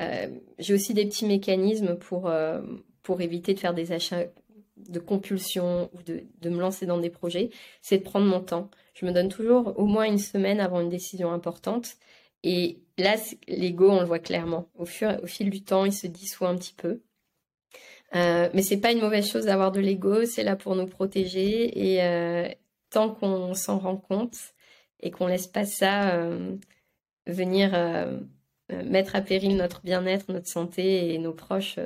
[0.00, 2.60] euh, j'ai aussi des petits mécanismes pour, euh,
[3.02, 4.24] pour éviter de faire des achats
[4.76, 7.50] de compulsion ou de, de me lancer dans des projets,
[7.82, 8.70] c'est de prendre mon temps.
[8.94, 11.96] Je me donne toujours au moins une semaine avant une décision importante.
[12.44, 13.16] Et là,
[13.48, 14.68] l'ego, on le voit clairement.
[14.78, 17.02] Au, fur, au fil du temps, il se dissout un petit peu.
[18.14, 21.96] Euh, mais c'est pas une mauvaise chose d'avoir de l'ego, c'est là pour nous protéger
[21.96, 22.56] et,
[22.90, 24.36] tant qu'on s'en rend compte
[25.00, 26.56] et qu'on laisse pas ça euh,
[27.26, 28.18] venir euh,
[28.72, 31.78] euh, mettre à péril notre bien-être, notre santé et nos proches,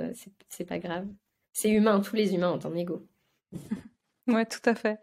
[0.48, 1.06] c'est pas grave.
[1.52, 3.06] C'est humain, tous les humains ont un ego.
[4.26, 4.98] ouais, tout à fait.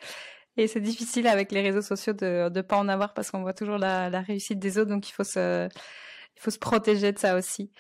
[0.57, 3.53] Et c'est difficile avec les réseaux sociaux de ne pas en avoir parce qu'on voit
[3.53, 7.19] toujours la, la, réussite des autres, donc il faut se, il faut se protéger de
[7.19, 7.71] ça aussi.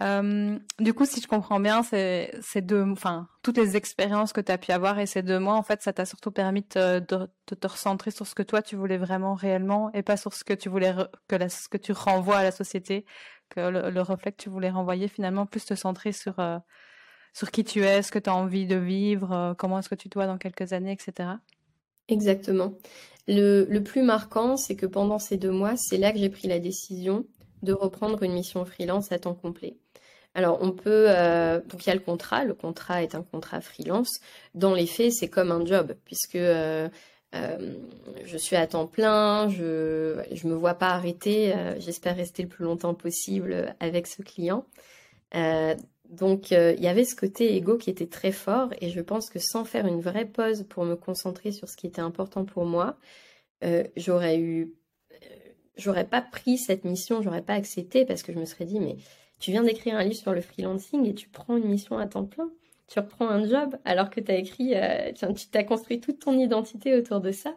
[0.00, 4.52] Euh, du coup, si je comprends bien, c'est deux, enfin, toutes les expériences que tu
[4.52, 7.66] as pu avoir et ces deux mois, en fait, ça t'a surtout permis de, te
[7.66, 10.68] recentrer sur ce que toi tu voulais vraiment réellement et pas sur ce que tu
[10.68, 10.94] voulais
[11.26, 13.04] que ce que tu renvoies à la société,
[13.48, 16.58] que le, reflet que tu voulais renvoyer finalement, plus te centrer sur euh,
[17.34, 19.94] sur qui tu es, ce que tu as envie de vivre, euh, comment est-ce que
[19.94, 21.30] tu dois dans quelques années, etc.
[22.08, 22.74] Exactement.
[23.26, 26.58] Le plus marquant, c'est que pendant ces deux mois, c'est là que j'ai pris la
[26.58, 27.26] décision
[27.62, 29.76] de reprendre une mission freelance à temps complet.
[30.38, 31.06] Alors, on peut.
[31.08, 32.44] Euh, donc, il y a le contrat.
[32.44, 34.20] Le contrat est un contrat freelance.
[34.54, 36.88] Dans les faits, c'est comme un job, puisque euh,
[37.34, 37.74] euh,
[38.24, 40.14] je suis à temps plein, je
[40.44, 41.52] ne me vois pas arrêter.
[41.80, 44.64] J'espère rester le plus longtemps possible avec ce client.
[46.08, 49.40] donc, il y avait ce côté égo qui était très fort, et je pense que
[49.40, 52.96] sans faire une vraie pause pour me concentrer sur ce qui était important pour moi,
[53.96, 54.72] j'aurais eu.
[55.76, 58.96] J'aurais pas pris cette mission, j'aurais pas accepté parce que je me serais dit, mais
[59.38, 62.24] tu viens d'écrire un livre sur le freelancing et tu prends une mission à temps
[62.24, 62.50] plein.
[62.88, 66.38] Tu reprends un job alors que tu as écrit, euh, tu t'as construit toute ton
[66.38, 67.54] identité autour de ça.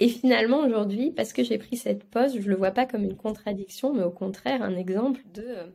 [0.00, 3.16] Et finalement, aujourd'hui, parce que j'ai pris cette pause, je le vois pas comme une
[3.16, 5.44] contradiction, mais au contraire, un exemple de.
[5.46, 5.66] Euh,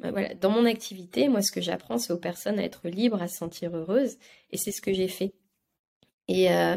[0.00, 3.28] bah dans mon activité, moi, ce que j'apprends, c'est aux personnes à être libres, à
[3.28, 4.16] se sentir heureuses.
[4.50, 5.34] Et c'est ce que j'ai fait.
[6.26, 6.76] Et, euh,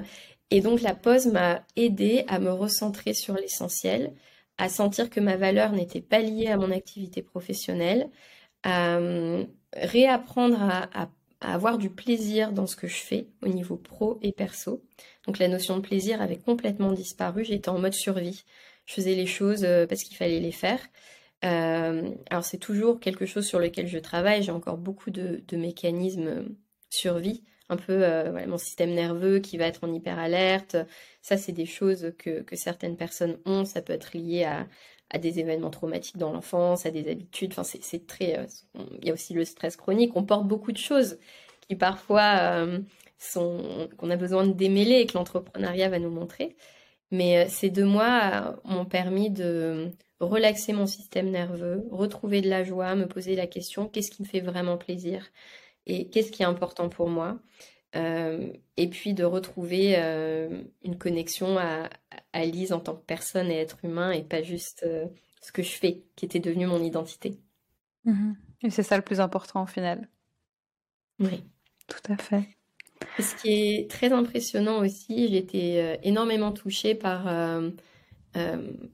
[0.52, 4.14] et donc, la pause m'a aidé à me recentrer sur l'essentiel,
[4.58, 8.10] à sentir que ma valeur n'était pas liée à mon activité professionnelle,
[8.64, 9.46] à euh,
[9.76, 11.10] réapprendre à,
[11.42, 14.82] avoir du plaisir dans ce que je fais au niveau pro et perso.
[15.28, 18.46] Donc la notion de plaisir avait complètement disparu, j'étais en mode survie.
[18.86, 20.80] Je faisais les choses euh, parce qu'il fallait les faire.
[21.44, 25.58] Euh, alors c'est toujours quelque chose sur lequel je travaille, j'ai encore beaucoup de, de
[25.58, 26.46] mécanismes
[26.90, 30.76] survie un peu euh, mon système nerveux qui va être en hyper alerte.
[31.22, 33.66] Ça, c'est des choses que, certaines personnes ont.
[33.66, 34.68] Ça peut être lié à,
[35.20, 37.52] des événements traumatiques dans l'enfance, à des habitudes.
[37.52, 38.40] Enfin, c'est très.
[38.40, 38.46] Euh,
[39.02, 40.16] il y a aussi le stress chronique.
[40.16, 41.20] On porte beaucoup de choses
[41.68, 42.80] qui parfois euh,
[43.20, 46.56] sont qu'on a besoin de démêler et que l'entrepreneuriat va nous montrer.
[47.12, 52.96] Mais ces deux mois m'ont permis de relaxer mon système nerveux, retrouver de la joie,
[52.96, 55.30] me poser la question qu'est-ce qui me fait vraiment plaisir?
[55.86, 57.40] Et qu'est-ce qui est important pour moi.
[57.96, 61.90] Euh, et puis de retrouver euh, une connexion à,
[62.32, 65.06] à, Lise en tant que personne et être humain et pas juste euh,
[65.42, 67.38] ce que je fais, qui était devenu mon identité.
[68.06, 68.36] Mhm.
[68.64, 70.08] Et c'est ça le plus important au final.
[71.20, 71.44] Oui.
[71.88, 72.44] Tout à fait.
[73.20, 77.26] ce qui est très impressionnant aussi, j'ai été énormément touchée par,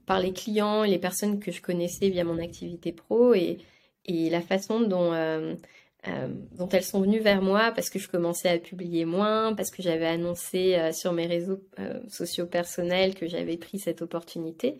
[0.06, 3.58] par les clients et les personnes que je connaissais via mon activité pro et,
[4.04, 5.12] et la façon dont
[6.08, 9.70] euh, dont elles sont venues vers moi parce que je commençais à publier moins, parce
[9.70, 14.78] que j'avais annoncé euh, sur mes réseaux euh, sociaux personnels que j'avais pris cette opportunité.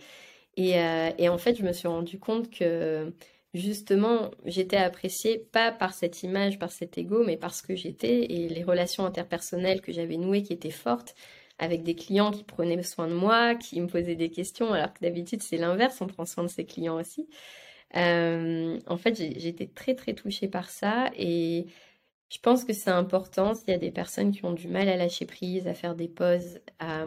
[0.56, 0.72] Et,
[1.16, 3.14] et, en fait, je me suis rendu compte que
[3.54, 8.48] justement, j'étais appréciée pas par cette image, par cet ego, mais parce que j'étais et
[8.48, 11.14] les relations interpersonnelles que j'avais nouées qui étaient fortes
[11.58, 15.00] avec des clients qui prenaient soin de moi, qui me posaient des questions, alors que
[15.00, 17.28] d'habitude c'est l'inverse, on prend soin de ses clients aussi.
[17.96, 21.66] Euh, en fait, j'ai été très très touchée par ça et
[22.30, 24.96] je pense que c'est important s'il y a des personnes qui ont du mal à
[24.96, 27.06] lâcher prise, à faire des pauses, à,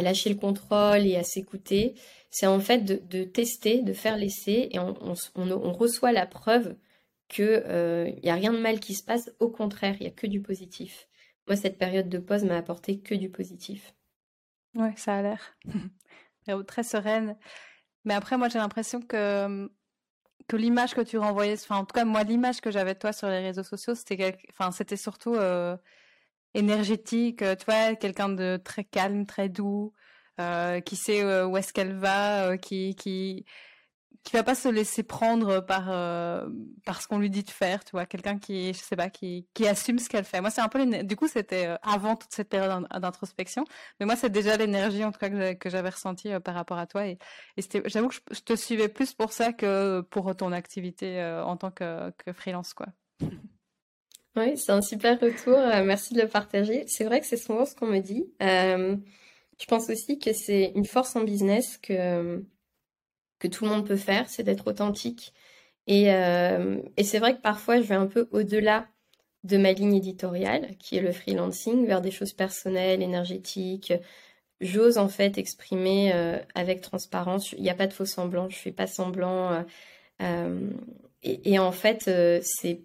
[0.00, 1.94] lâcher le contrôle et à s'écouter.
[2.30, 4.94] C'est en fait de, tester, de faire l'essai et on,
[5.36, 6.76] on, reçoit la preuve
[7.28, 9.30] qu'il euh, n'y a rien de mal qui se passe.
[9.40, 11.08] Au contraire, il n'y a que du positif.
[11.46, 13.94] Moi, cette période de pause m'a apporté que du positif.
[14.74, 15.56] Ouais, ça a l'air.
[16.66, 17.36] Très sereine.
[18.04, 19.70] Mais après, moi, j'ai l'impression que,
[20.48, 23.12] que l'image que tu renvoyais, enfin, en tout cas, moi, l'image que j'avais de toi
[23.12, 25.76] sur les réseaux sociaux, c'était, enfin, c'était surtout euh,
[26.54, 29.92] énergétique, euh, tu vois, quelqu'un de très calme, très doux,
[30.40, 33.46] euh, qui sait où est-ce qu'elle va, qui, qui,
[34.22, 36.48] qui va pas se laisser prendre par euh,
[36.84, 38.06] par ce qu'on lui dit de faire tu vois.
[38.06, 40.40] Quelqu'un qui je sais pas qui qui assume ce qu'elle fait.
[40.40, 43.64] Moi c'est un peu du coup c'était euh, avant toute cette période d'introspection.
[43.98, 46.86] Mais moi c'est déjà l'énergie en tout cas que j'avais ressenti euh, par rapport à
[46.86, 47.06] toi.
[47.06, 47.18] Et,
[47.86, 52.10] j'avoue que je, te suivais plus pour ça que pour ton activité en tant que,
[52.12, 52.86] que freelance quoi.
[54.36, 55.56] Oui c'est un super retour.
[55.84, 56.82] Merci de le partager.
[56.88, 58.26] C'est vrai que c'est souvent ce qu'on me dit.
[58.40, 62.44] Je pense aussi que c'est une force en business que
[63.44, 65.34] que tout le monde peut faire, c'est d'être authentique.
[65.86, 68.88] Et, euh, et c'est vrai que parfois, je vais un peu au-delà
[69.42, 73.92] de ma ligne éditoriale, qui est le freelancing, vers des choses personnelles, énergétiques.
[74.62, 77.52] J'ose en fait exprimer euh, avec transparence.
[77.52, 78.48] Il n'y a pas de faux semblant.
[78.48, 79.66] Je fais pas semblant.
[80.22, 80.70] Euh,
[81.22, 82.10] et, en fait,
[82.42, 82.80] c'est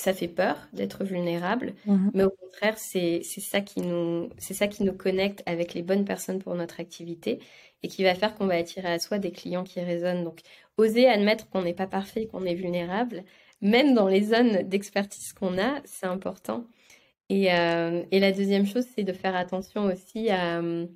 [0.00, 4.68] ça fait peur d'être vulnérable, mmh mais au contraire, c'est ça qui nous c'est ça
[4.68, 7.40] qui nous connecte avec les bonnes personnes pour notre activité
[7.82, 10.24] et qui va faire qu'on va attirer à soi des clients qui résonnent.
[10.24, 10.40] Donc,
[10.76, 13.24] oser admettre qu'on n'est pas parfait, qu'on est vulnérable,
[13.60, 16.66] même dans les zones d'expertise qu'on a, c'est important.
[17.28, 20.86] Et, euh, et, la deuxième chose, c'est de faire attention aussi à, euh,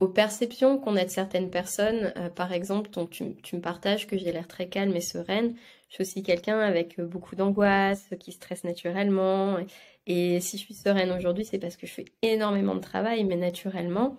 [0.00, 2.12] aux perceptions qu'on a de certaines personnes.
[2.16, 5.54] Euh, par exemple, ton, tu, tu, me partages que j'ai l'air très calme et sereine.
[5.88, 9.58] Je suis aussi quelqu'un avec euh, beaucoup d'angoisse, qui stresse naturellement.
[10.06, 13.24] Et, et si je suis sereine aujourd'hui, c'est parce que je fais énormément de travail,
[13.24, 14.18] mais naturellement.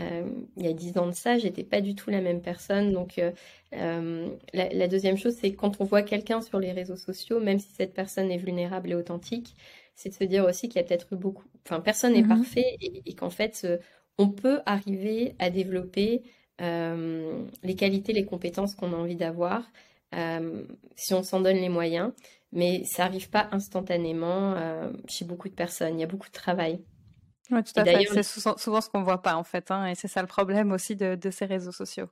[0.00, 2.92] Euh, il y a dix ans de ça, j'étais pas du tout la même personne.
[2.92, 7.58] Donc, euh, la, deuxième chose, c'est quand on voit quelqu'un sur les réseaux sociaux, même
[7.58, 9.56] si cette personne est vulnérable et authentique,
[9.94, 11.44] c'est de se dire aussi qu'il y a peut-être beaucoup.
[11.66, 12.28] Enfin, personne n'est mhm.
[12.28, 13.66] parfait et, qu'en fait,
[14.20, 16.22] on peut arriver à développer
[16.60, 19.64] les qualités, les compétences qu'on a envie d'avoir
[20.94, 22.12] si on s'en donne les moyens.
[22.52, 24.54] Mais ça n'arrive pas instantanément
[25.08, 25.98] chez beaucoup de personnes.
[25.98, 26.80] Il y a beaucoup de travail.
[27.50, 28.06] Oui, tout à fait.
[28.06, 30.96] C'est souvent, ce qu'on voit pas en fait, hein, et c'est ça le problème aussi
[30.96, 32.08] de, ces réseaux sociaux.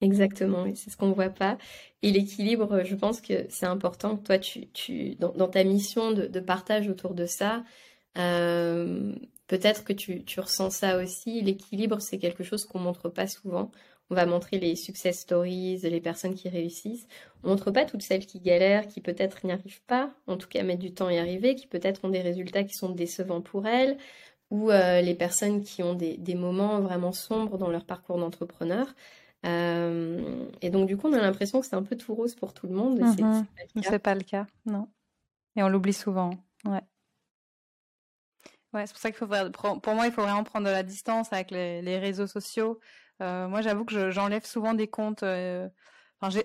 [0.00, 1.56] Exactement, c'est ce qu'on voit pas.
[2.02, 6.40] Et l'équilibre, je pense que c'est important que toi, tu, tu dans, ta mission de,
[6.40, 7.64] partage autour de ça,
[8.18, 9.14] euh,
[9.46, 11.42] peut-être que tu, tu, ressens ça aussi.
[11.42, 13.70] L'équilibre, c'est quelque chose qu'on montre pas souvent.
[14.10, 17.06] On va montrer les success stories, les personnes qui réussissent.
[17.42, 20.62] On montre pas toutes celles qui galèrent, qui peut-être n'y arrivent pas, en tout cas
[20.62, 23.66] mettent du temps à y arriver, qui peut-être ont des résultats qui sont décevants pour
[23.66, 23.96] elles,
[24.50, 28.94] ou euh, les personnes qui ont des, des, moments vraiment sombres dans leur parcours d'entrepreneur.
[29.46, 32.52] Euh, et donc, du coup, on a l'impression que c'est un peu tout rose pour
[32.52, 33.00] tout le monde.
[33.00, 33.44] Mm
[33.82, 34.88] c'est pas, le cas, non.
[35.56, 36.30] Et on l'oublie souvent,
[36.66, 36.82] ouais.
[38.74, 41.50] C'est pour ça qu'il faut, pour moi, il faut vraiment prendre de la distance avec
[41.50, 42.80] les, réseaux sociaux.
[43.22, 45.68] Euh, moi, j'avoue que j'enlève souvent des comptes euh,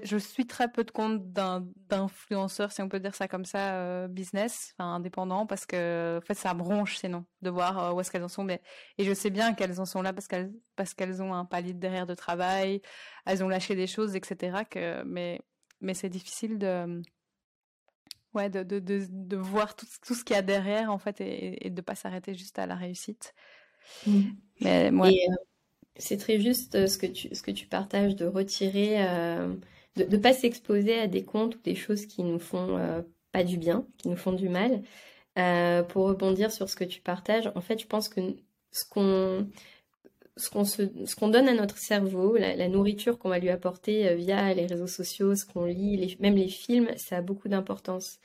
[0.04, 4.08] je suis très peu de comptes d'influenceurs, si on peut dire ça comme ça, euh,
[4.10, 8.24] business, enfin indépendant, parce que en fait ça ronge sinon de voir où est-ce qu'elles
[8.24, 8.46] en sont.
[8.50, 8.60] Et
[9.00, 12.08] je sais bien qu'elles en sont là parce qu'elles parce qu'elles ont un palier derrière
[12.08, 12.82] de travail,
[13.26, 14.64] elles ont lâché des choses, etc.
[15.06, 15.40] Mais
[15.82, 17.02] mais c'est difficile de
[18.34, 21.22] ouais de de, de, de voir tout, tout ce qu'il y a derrière en fait
[21.22, 23.34] et, et de pas s'arrêter juste à la réussite.
[24.06, 24.22] Mmh.
[24.62, 25.08] Mais moi.
[25.08, 25.36] Euh,
[26.00, 29.54] c'est très juste euh, ce que tu, ce que tu partages de retirer, euh,
[29.98, 33.02] de ne pas s'exposer à des comptes ou des choses qui nous font euh,
[33.32, 34.82] pas du bien, qui nous font du mal.
[35.90, 38.22] pour rebondir sur ce que tu partages, en fait, je pense que
[38.72, 39.50] ce qu'on
[40.40, 44.54] ce qu'on ce qu'on donne à notre cerveau, la, nourriture qu'on va lui apporter via
[44.54, 48.20] les réseaux sociaux, ce qu'on lit, les, même les films, ça a beaucoup d'importance.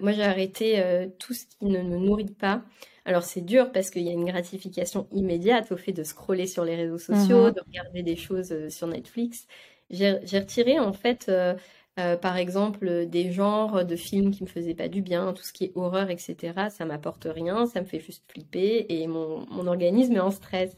[0.00, 0.82] moi, j'ai arrêté
[1.18, 2.62] tout ce qui ne me nourrit pas.
[3.04, 6.64] Alors c'est dur parce qu'il y a une gratification immédiate au fait de scroller sur
[6.64, 7.52] les réseaux sociaux, mhm.
[7.52, 9.46] de regarder des choses euh, sur Netflix.
[9.90, 11.54] J'ai retiré en fait, euh,
[12.00, 15.52] euh, par exemple, des genres de films qui me faisaient pas du bien, tout ce
[15.52, 16.36] qui est horreur, etc.
[16.70, 20.74] Ça m'apporte rien, ça me fait juste flipper et mon, mon organisme est en stress.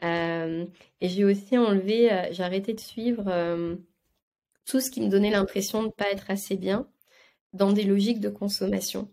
[0.00, 3.24] Et j'ai aussi enlevé, j'ai arrêté de suivre
[4.64, 6.88] tout ce qui me donnait l'impression de ne pas être assez bien
[7.52, 9.08] dans des logiques de consommation.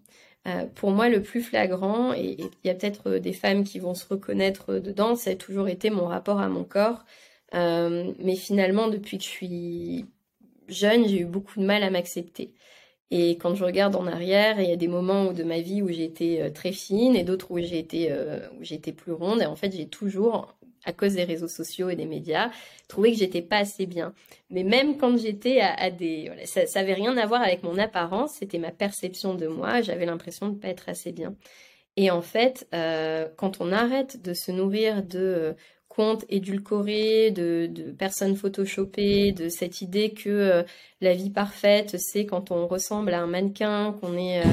[0.47, 3.79] Euh, pour moi, le plus flagrant, et il y a peut-être euh, des femmes qui
[3.79, 7.05] vont se reconnaître euh, dedans, ça a toujours été mon rapport à mon corps.
[7.53, 10.05] mais finalement, depuis que je suis
[10.67, 12.53] jeune, j'ai eu beaucoup de mal à m'accepter.
[13.11, 15.89] Et quand je regarde en arrière, il y a des moments de ma vie où
[15.89, 19.41] été très fine et d'autres où été plus ronde.
[19.41, 22.51] Et en fait, j'ai toujours à cause des réseaux sociaux et des médias,
[22.87, 24.13] trouvé que j'étais pas assez bien.
[24.49, 28.33] Mais même quand j'étais à, des, ça, ça avait rien à voir avec mon apparence,
[28.39, 29.81] c'était ma perception de moi.
[29.81, 31.35] J'avais l'impression de pas être assez bien.
[31.97, 35.53] Et en fait, euh, quand on arrête de se nourrir de euh,
[35.89, 40.63] comptes édulcorés, de, de, personnes photoshopées, de cette idée que
[41.01, 44.43] la vie parfaite, c'est quand on ressemble à un mannequin, qu'on est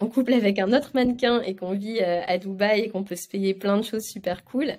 [0.00, 3.28] en couple avec un autre mannequin et qu'on vit à Dubaï et qu'on peut se
[3.28, 4.72] payer plein de choses super cool.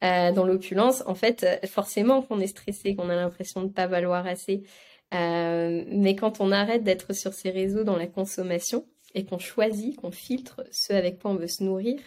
[0.00, 4.26] dans l'opulence, en fait, forcément qu'on est stressé, qu'on a l'impression de ne pas valoir
[4.26, 4.62] assez.
[5.12, 10.10] mais quand on arrête d'être sur ces réseaux dans la consommation, et qu'on choisit, qu'on
[10.10, 11.98] filtre ce avec quoi on veut se nourrir,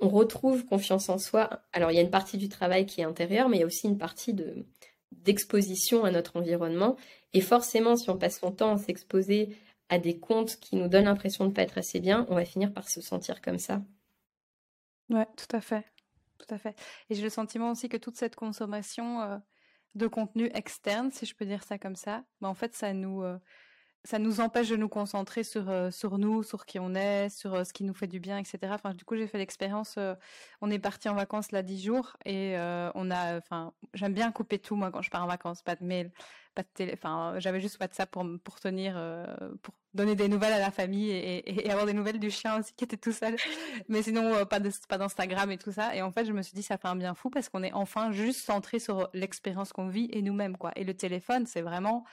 [0.00, 1.62] on, retrouve confiance en soi.
[1.72, 3.66] Alors il y a une partie du travail qui est intérieure, mais il y a
[3.66, 4.64] aussi une partie de
[5.12, 6.96] d'exposition à notre environnement.
[7.34, 9.50] Et forcément, si on passe son temps à s'exposer
[9.92, 12.46] à des comptes qui nous donnent l'impression de ne pas être assez bien, on va
[12.46, 13.82] finir par se sentir comme ça.
[15.10, 15.84] Ouais, tout à fait.
[16.38, 16.74] Tout à fait.
[17.10, 19.36] Et j'ai le sentiment aussi que toute cette consommation euh,
[19.94, 23.22] de contenu externe, si je peux dire ça comme ça, bah, en fait, ça nous,
[23.22, 23.38] euh,
[24.04, 27.66] ça nous empêche de nous concentrer sur euh, sur nous, sur qui on est, sur
[27.66, 28.60] ce qui nous fait du bien, etc.
[28.70, 29.98] Enfin, du coup, j'ai fait l'expérience.
[30.62, 32.56] On est parti en vacances là dix jours et
[32.94, 33.36] on a.
[33.36, 36.10] Enfin, j'aime bien couper tout moi quand je pars en vacances, pas de mail,
[36.54, 36.92] pas de télé.
[36.94, 38.94] Enfin, j'avais juste WhatsApp pour pour tenir,
[39.62, 42.72] pour donner des nouvelles à la famille et, et, avoir des nouvelles du chien aussi
[42.74, 43.36] qui était tout seul.
[43.88, 45.94] Mais sinon, pas de pas d'Instagram et tout ça.
[45.94, 47.72] Et en fait, je me suis dit ça fait un bien fou parce qu'on est
[47.72, 50.72] enfin juste centré sur l'expérience qu'on vit et nous-mêmes quoi.
[50.76, 52.04] Et le téléphone, c'est vraiment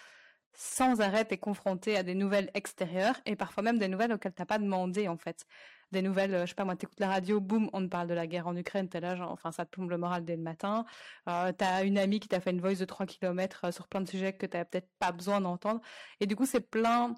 [0.53, 4.45] sans arrêt t'es confronté à des nouvelles extérieures et parfois même des nouvelles auxquelles t'as
[4.45, 5.45] pas demandé en fait.
[5.91, 8.13] Des nouvelles, euh, je sais pas moi, t'écoutes la radio, boum, on te parle de
[8.13, 10.85] la guerre en Ukraine, t'es là, enfin ça te plombe le moral dès le matin.
[11.27, 14.01] Euh, t'as une amie qui t'a fait une voice de 3 km euh, sur plein
[14.01, 15.81] de sujets que t'as peut-être pas besoin d'entendre.
[16.19, 17.15] Et du coup c'est plein,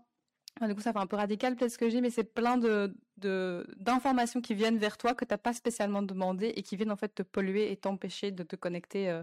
[0.61, 2.95] du coup ça fait un peu radical peut-être ce que j'ai, mais c'est plein de
[3.17, 7.13] d'informations qui viennent vers toi que t'as pas spécialement demandé et qui viennent en fait
[7.13, 9.21] te polluer et t'empêcher de te connecter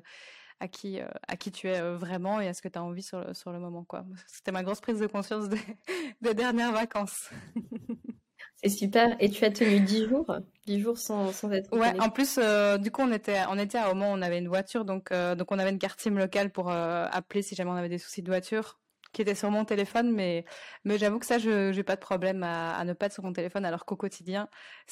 [0.60, 3.18] à qui, à qui tu es vraiment et à ce que tu as envie sur
[3.20, 3.82] le, sur le moment.
[3.82, 4.04] quoi.
[4.28, 7.30] C'était ma grosse prise de conscience des dernières vacances.
[8.62, 9.16] C'est super.
[9.20, 10.36] Et tu as tenu 10 jours
[10.66, 13.78] 10 jours sans, sans être Ouais, en plus, euh, du coup, on était, on était
[13.78, 16.70] à moment, on avait une voiture, donc, donc on avait une carte SIM locale pour
[16.70, 18.78] appeler si jamais on avait des soucis de voiture
[19.12, 20.44] qui était sur mon téléphone, mais,
[20.84, 23.24] mais j'avoue que ça, je n'ai pas de problème à, à, ne pas être sur
[23.24, 24.48] mon téléphone, alors qu'au quotidien,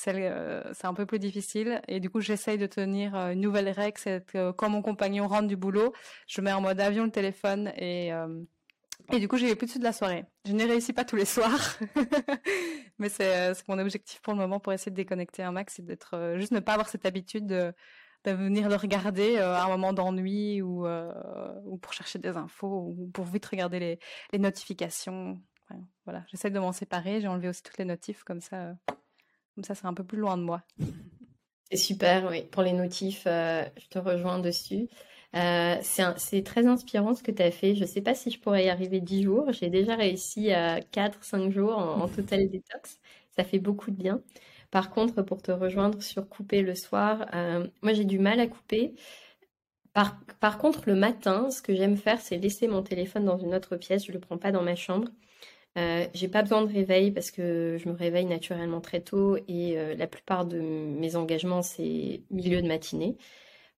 [0.09, 1.81] euh, c'est un peu plus difficile.
[1.89, 5.29] Et du coup, j'essaye de tenir euh, une nouvelle règle, c'est que quand mon compagnon
[5.29, 5.93] rentre du boulot,
[6.27, 8.43] je mets en mode avion le téléphone et, euh,
[9.13, 10.25] et du coup, j'y vais plus de la soirée.
[10.47, 11.79] Je n'y réussis pas tous les soirs,
[12.99, 16.35] mais c'est mon objectif pour le moment pour essayer de déconnecter un max, c'est d'être
[16.37, 17.47] juste ne pas avoir cette habitude
[18.27, 21.13] de venir le regarder euh, à un moment d'ennui ou, euh,
[21.65, 23.99] ou pour chercher des infos ou pour vite regarder
[24.33, 25.41] les, notifications.
[26.05, 27.21] voilà, j'essaie de m'en séparer.
[27.21, 28.75] J'ai enlevé aussi toutes les notifs comme ça.
[29.55, 30.63] comme ça, c'est un peu plus loin de moi.
[31.71, 32.43] C'est super, oui.
[32.45, 34.89] Pour les notifs, euh, je te rejoins dessus.
[35.83, 37.75] C'est très inspirant ce que tu as fait.
[37.75, 39.53] Je ne sais pas si je pourrais y arriver 10 jours.
[39.53, 42.99] J'ai déjà réussi à 4-5 jours en, en, total détox.
[43.37, 44.23] Ça fait beaucoup de bien.
[44.71, 48.47] Par contre, pour te rejoindre sur couper le soir, euh, moi j'ai du mal à
[48.47, 48.95] couper.
[50.41, 53.77] Par, contre, le matin, ce que j'aime faire, c'est laisser mon téléphone dans une autre
[53.77, 54.05] pièce.
[54.05, 55.09] Je ne le prends pas dans ma chambre.
[55.79, 59.79] Euh, j'ai pas besoin de réveil parce que je me réveille naturellement très tôt et
[59.79, 63.17] euh, la plupart de mes engagements, c'est milieu de matinée.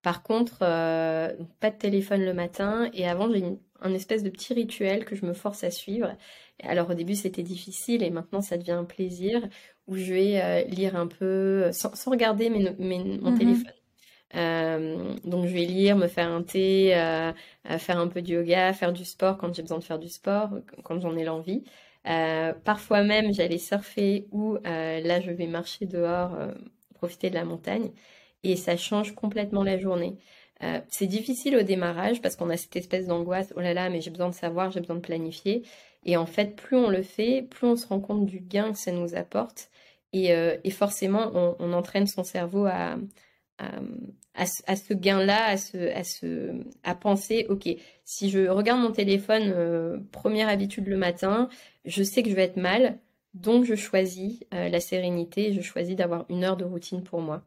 [0.02, 3.44] Par contre, euh, pas de téléphone le matin et avant, j'ai
[3.80, 6.16] un espèce de petit rituel que je me force à suivre.
[6.62, 9.48] Alors au début, c'était difficile et maintenant, ça devient un plaisir
[9.86, 13.38] où je vais euh, lire un peu sans, regarder mon mhm.
[13.38, 13.72] téléphone.
[14.34, 17.32] Euh, donc je vais lire, me faire un thé, euh,
[17.78, 20.50] faire un peu de yoga, faire du sport quand j'ai besoin de faire du sport,
[20.84, 21.64] quand j'en ai l'envie.
[22.64, 26.36] parfois même j'allais surfer ou là je vais marcher dehors,
[26.94, 27.90] profiter de la montagne
[28.44, 30.16] et ça change complètement la journée.
[30.88, 34.10] c'est difficile au démarrage parce qu'on a cette espèce d'angoisse, oh là là, mais j'ai
[34.10, 35.62] besoin de savoir, j'ai besoin de planifier.
[36.04, 38.78] Et en fait, plus on le fait, plus on se rend compte du gain que
[38.78, 39.70] ça nous apporte.
[40.12, 42.96] Et, euh, et forcément, on, entraîne son cerveau à,
[44.38, 47.68] à, ce gain-là, à, à, à penser, OK,
[48.04, 51.48] si je regarde mon téléphone, euh, première habitude le matin,
[51.84, 52.98] je sais que je vais être mal,
[53.34, 57.42] donc je choisis euh, la sérénité, je choisis d'avoir une heure de routine pour moi.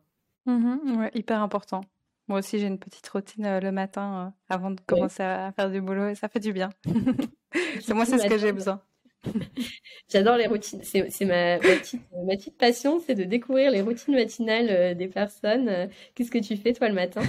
[0.46, 1.82] Mmh ouais, hyper important.
[2.28, 6.08] Moi aussi, j'ai une petite routine le matin avant de commencer à faire du boulot
[6.08, 6.70] et ça fait du bien.
[7.82, 8.82] c'est moi, c'est ce que j'ai besoin.
[10.10, 10.82] J'adore les routines.
[10.84, 15.70] C'est ma, petite, passion, c'est de découvrir les routines matinales euh, des personnes.
[15.70, 17.22] Euh, qu'est-ce que tu fais toi le matin?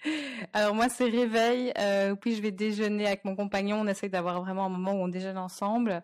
[0.52, 3.80] Alors moi, c'est réveil, euh, puis je vais déjeuner avec mon compagnon.
[3.80, 6.02] On essaie d'avoir vraiment un moment où on déjeune ensemble.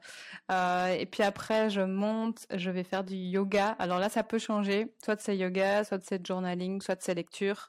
[0.51, 3.77] et puis après, je monte, je vais faire du yoga.
[3.79, 4.93] Alors là, ça peut changer.
[5.05, 7.69] Soit c'est yoga, soit c'est journaling, soit c'est lecture.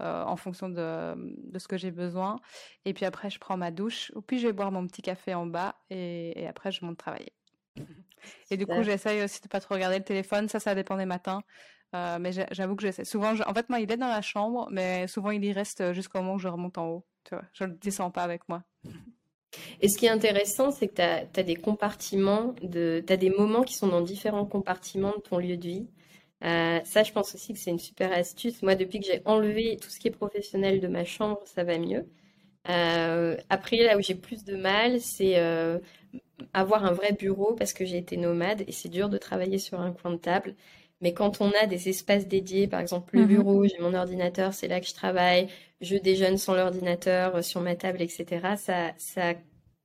[0.00, 2.38] Euh, en fonction de, de ce que j'ai besoin.
[2.84, 5.34] Et puis après, je prends ma douche, ou puis je vais boire mon petit café
[5.34, 7.32] en bas, et, après, je monte travailler.
[8.50, 10.48] Et du coup, j'essaye aussi de pas trop regarder le téléphone.
[10.48, 11.42] Ça, ça dépend des matins.
[11.92, 13.04] mais j'avoue que j'essaie.
[13.04, 16.18] Souvent, en fait, moi, il est dans la chambre, mais souvent, il y reste jusqu'au
[16.18, 17.06] moment où je remonte en haut.
[17.24, 18.62] Tu vois, je ne le descends pas avec moi.
[19.80, 21.02] Et ce qui est intéressant, c'est que tu
[21.40, 25.56] as, des compartiments, tu as des moments qui sont dans différents compartiments de ton lieu
[25.56, 25.86] de vie.
[26.44, 28.62] Euh, ça, je pense aussi que c'est une super astuce.
[28.62, 31.78] Moi, depuis que j'ai enlevé tout ce qui est professionnel de ma chambre, ça va
[31.78, 32.06] mieux.
[32.68, 35.78] Euh, après, là où j'ai plus de mal, c'est euh,
[36.52, 39.80] avoir un vrai bureau parce que j'ai été nomade et c'est dur de travailler sur
[39.80, 40.54] un coin de table.
[41.00, 43.28] Mais quand on a des espaces dédiés, par exemple le mhm.
[43.28, 45.48] bureau, j'ai mon ordinateur, c'est là que je travaille,
[45.80, 49.34] je déjeune sans l'ordinateur, sur ma table, etc., ça, ça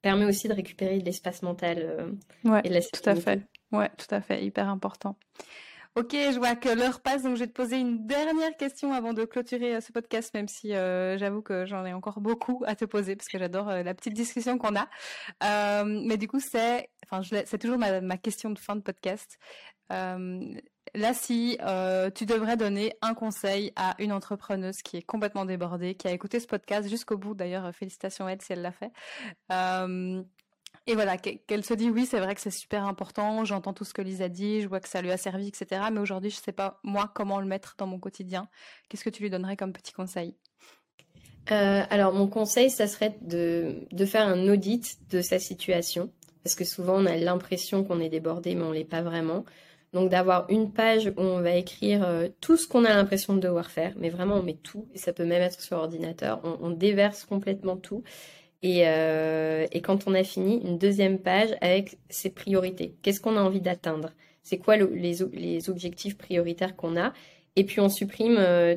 [0.02, 3.42] permet aussi de récupérer de l'espace mental euh, et de la Tout à fait.
[3.72, 5.16] Ouais, tout à fait, hyper important.
[5.96, 9.14] Ok, je vois que l'heure passe, donc je vais te poser une dernière question avant
[9.14, 12.86] de clôturer euh, ce podcast, même si j'avoue que j'en ai encore beaucoup à te
[12.86, 15.84] poser parce que j'adore la petite discussion qu'on a.
[15.86, 19.38] mais du coup, c'est, enfin, c'est toujours ma, ma, question de fin de podcast
[20.96, 25.96] là, si euh, tu devrais donner un conseil à une entrepreneuse qui est complètement débordée,
[25.96, 28.92] qui a écouté ce podcast jusqu'au bout, d'ailleurs, félicitations à elle si elle l'a fait.
[30.86, 33.94] Et voilà, qu'elle se dit oui, c'est vrai que c'est super important, j'entends tout ce
[33.94, 35.82] que Lisa dit, je vois que ça lui a servi, etc.
[35.92, 38.50] Mais aujourd'hui, je ne sais pas, moi, comment le mettre dans mon quotidien.
[38.90, 40.36] Qu'est-ce que tu lui donnerais comme petit conseil?
[41.52, 46.10] Euh, alors mon conseil, ça serait de, de, faire un audit de sa situation,
[46.44, 49.44] parce que souvent on a l'impression qu'on est débordé, mais on l'est pas vraiment.
[49.94, 53.40] Donc d'avoir une page où on va écrire euh, tout ce qu'on a l'impression de
[53.40, 56.72] devoir faire, mais vraiment on met tout, et ça peut même être sur ordinateur, on,
[56.72, 58.04] déverse complètement tout.
[58.64, 62.96] Euh, et, quand on a fini, une deuxième page avec ses priorités.
[63.02, 64.12] Qu'est-ce qu'on a envie d'atteindre?
[64.42, 67.14] C'est quoi les, objectifs prioritaires qu'on a?
[67.56, 68.76] Et puis on supprime, euh,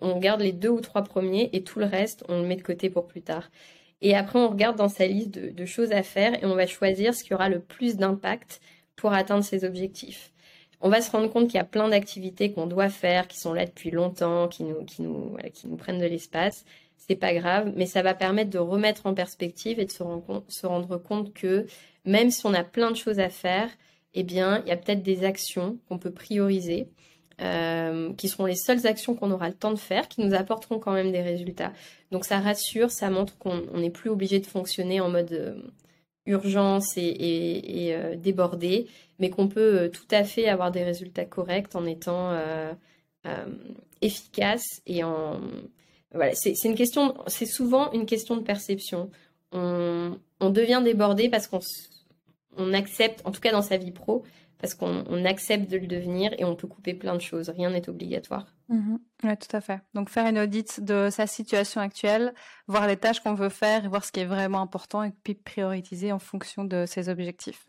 [0.00, 2.62] on garde les deux ou trois premiers et tout le reste, on le met de
[2.62, 3.50] côté pour plus tard.
[4.00, 7.14] Et après, on regarde dans sa liste de choses à faire et on va choisir
[7.14, 8.60] ce qui aura le plus d'impact
[8.96, 10.32] pour atteindre ses objectifs
[10.80, 13.52] on va se rendre compte qu'il y a plein d'activités qu'on doit faire, qui sont
[13.52, 16.64] là depuis longtemps, qui nous, prennent de l'espace.
[17.08, 20.98] C'est pas grave, mais ça va permettre de remettre en perspective et de se, rendre
[20.98, 21.66] compte que
[22.04, 23.70] même si on a plein de choses à faire,
[24.12, 26.88] eh bien, il y a peut-être des actions qu'on peut prioriser,
[27.40, 30.78] euh, qui seront les seules actions qu'on aura le temps de faire, qui nous apporteront
[30.78, 31.72] quand même des résultats.
[32.10, 35.54] Donc ça rassure, ça montre qu'on n'est plus obligé de fonctionner en mode euh,
[36.26, 38.86] urgence et, euh, débordé,
[39.18, 42.36] mais qu'on peut tout à fait avoir des résultats corrects en étant
[44.00, 45.40] efficace et en
[46.34, 49.10] c'est une question, c'est souvent une question de perception.
[49.52, 51.60] On, devient débordé parce qu'on
[52.56, 54.24] on accepte, en tout cas dans sa vie pro,
[54.58, 57.48] parce qu'on accepte de le devenir et on peut couper plein de choses.
[57.48, 58.46] Rien n'est obligatoire.
[58.68, 58.98] Mhm.
[59.24, 59.80] Oui, tout à fait.
[59.94, 62.34] Donc faire une audit de sa situation actuelle,
[62.66, 66.12] voir les tâches qu'on veut faire voir ce qui est vraiment important et puis prioriser
[66.12, 67.66] en fonction de ses objectifs.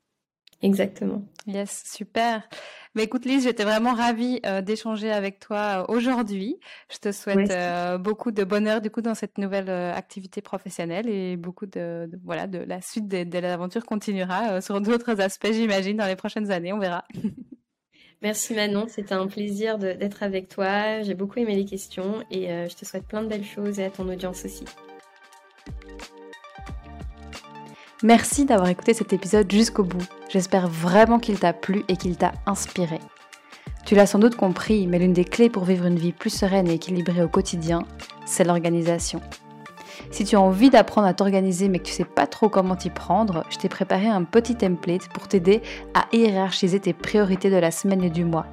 [0.61, 1.23] Exactement.
[1.47, 2.47] Yes, super.
[2.95, 6.59] Mais écoute Lise, j'étais vraiment ravie euh, d'échanger avec toi euh, aujourd'hui.
[6.91, 11.37] Je te souhaite euh, beaucoup de bonheur du coup dans cette nouvelle activité professionnelle et
[11.37, 16.07] beaucoup de, voilà de la suite de, de l'aventure continuera sur d'autres aspects, j'imagine, dans
[16.07, 16.73] les prochaines années.
[16.73, 17.05] On verra.
[18.21, 21.01] Merci Manon, c'était un plaisir d'être avec toi.
[21.03, 23.89] J'ai beaucoup aimé les questions et je te souhaite plein de belles choses et à
[23.89, 24.65] ton audience aussi.
[28.01, 30.05] Merci d'avoir écouté cet épisode jusqu'au bout.
[30.29, 32.97] J'espère vraiment qu'il t'a plu et qu'il t'a inspiré.
[33.85, 36.69] Tu l'as sans doute compris, mais l'une des clés pour vivre une vie plus sereine
[36.69, 37.83] et équilibrée au quotidien,
[38.25, 39.19] c'est l'organisation.
[40.11, 42.89] Si tu as envie d'apprendre à t'organiser mais que tu sais pas trop comment t'y
[42.89, 45.61] prendre, je t'ai préparé un petit template pour t'aider
[45.93, 48.45] à hiérarchiser tes priorités de la semaine et du mois.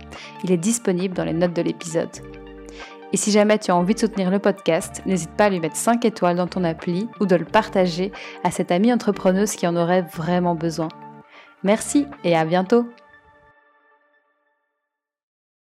[0.43, 2.11] Il est disponible dans les notes de l'épisode.
[3.17, 5.75] Et si jamais tu as envie de soutenir le podcast, n'hésite pas à lui mettre
[5.75, 8.13] 5 étoiles dans ton appli ou de le partager
[8.45, 10.89] à cette amie entrepreneuse qui en aurait vraiment besoin.
[11.63, 12.87] Merci et à bientôt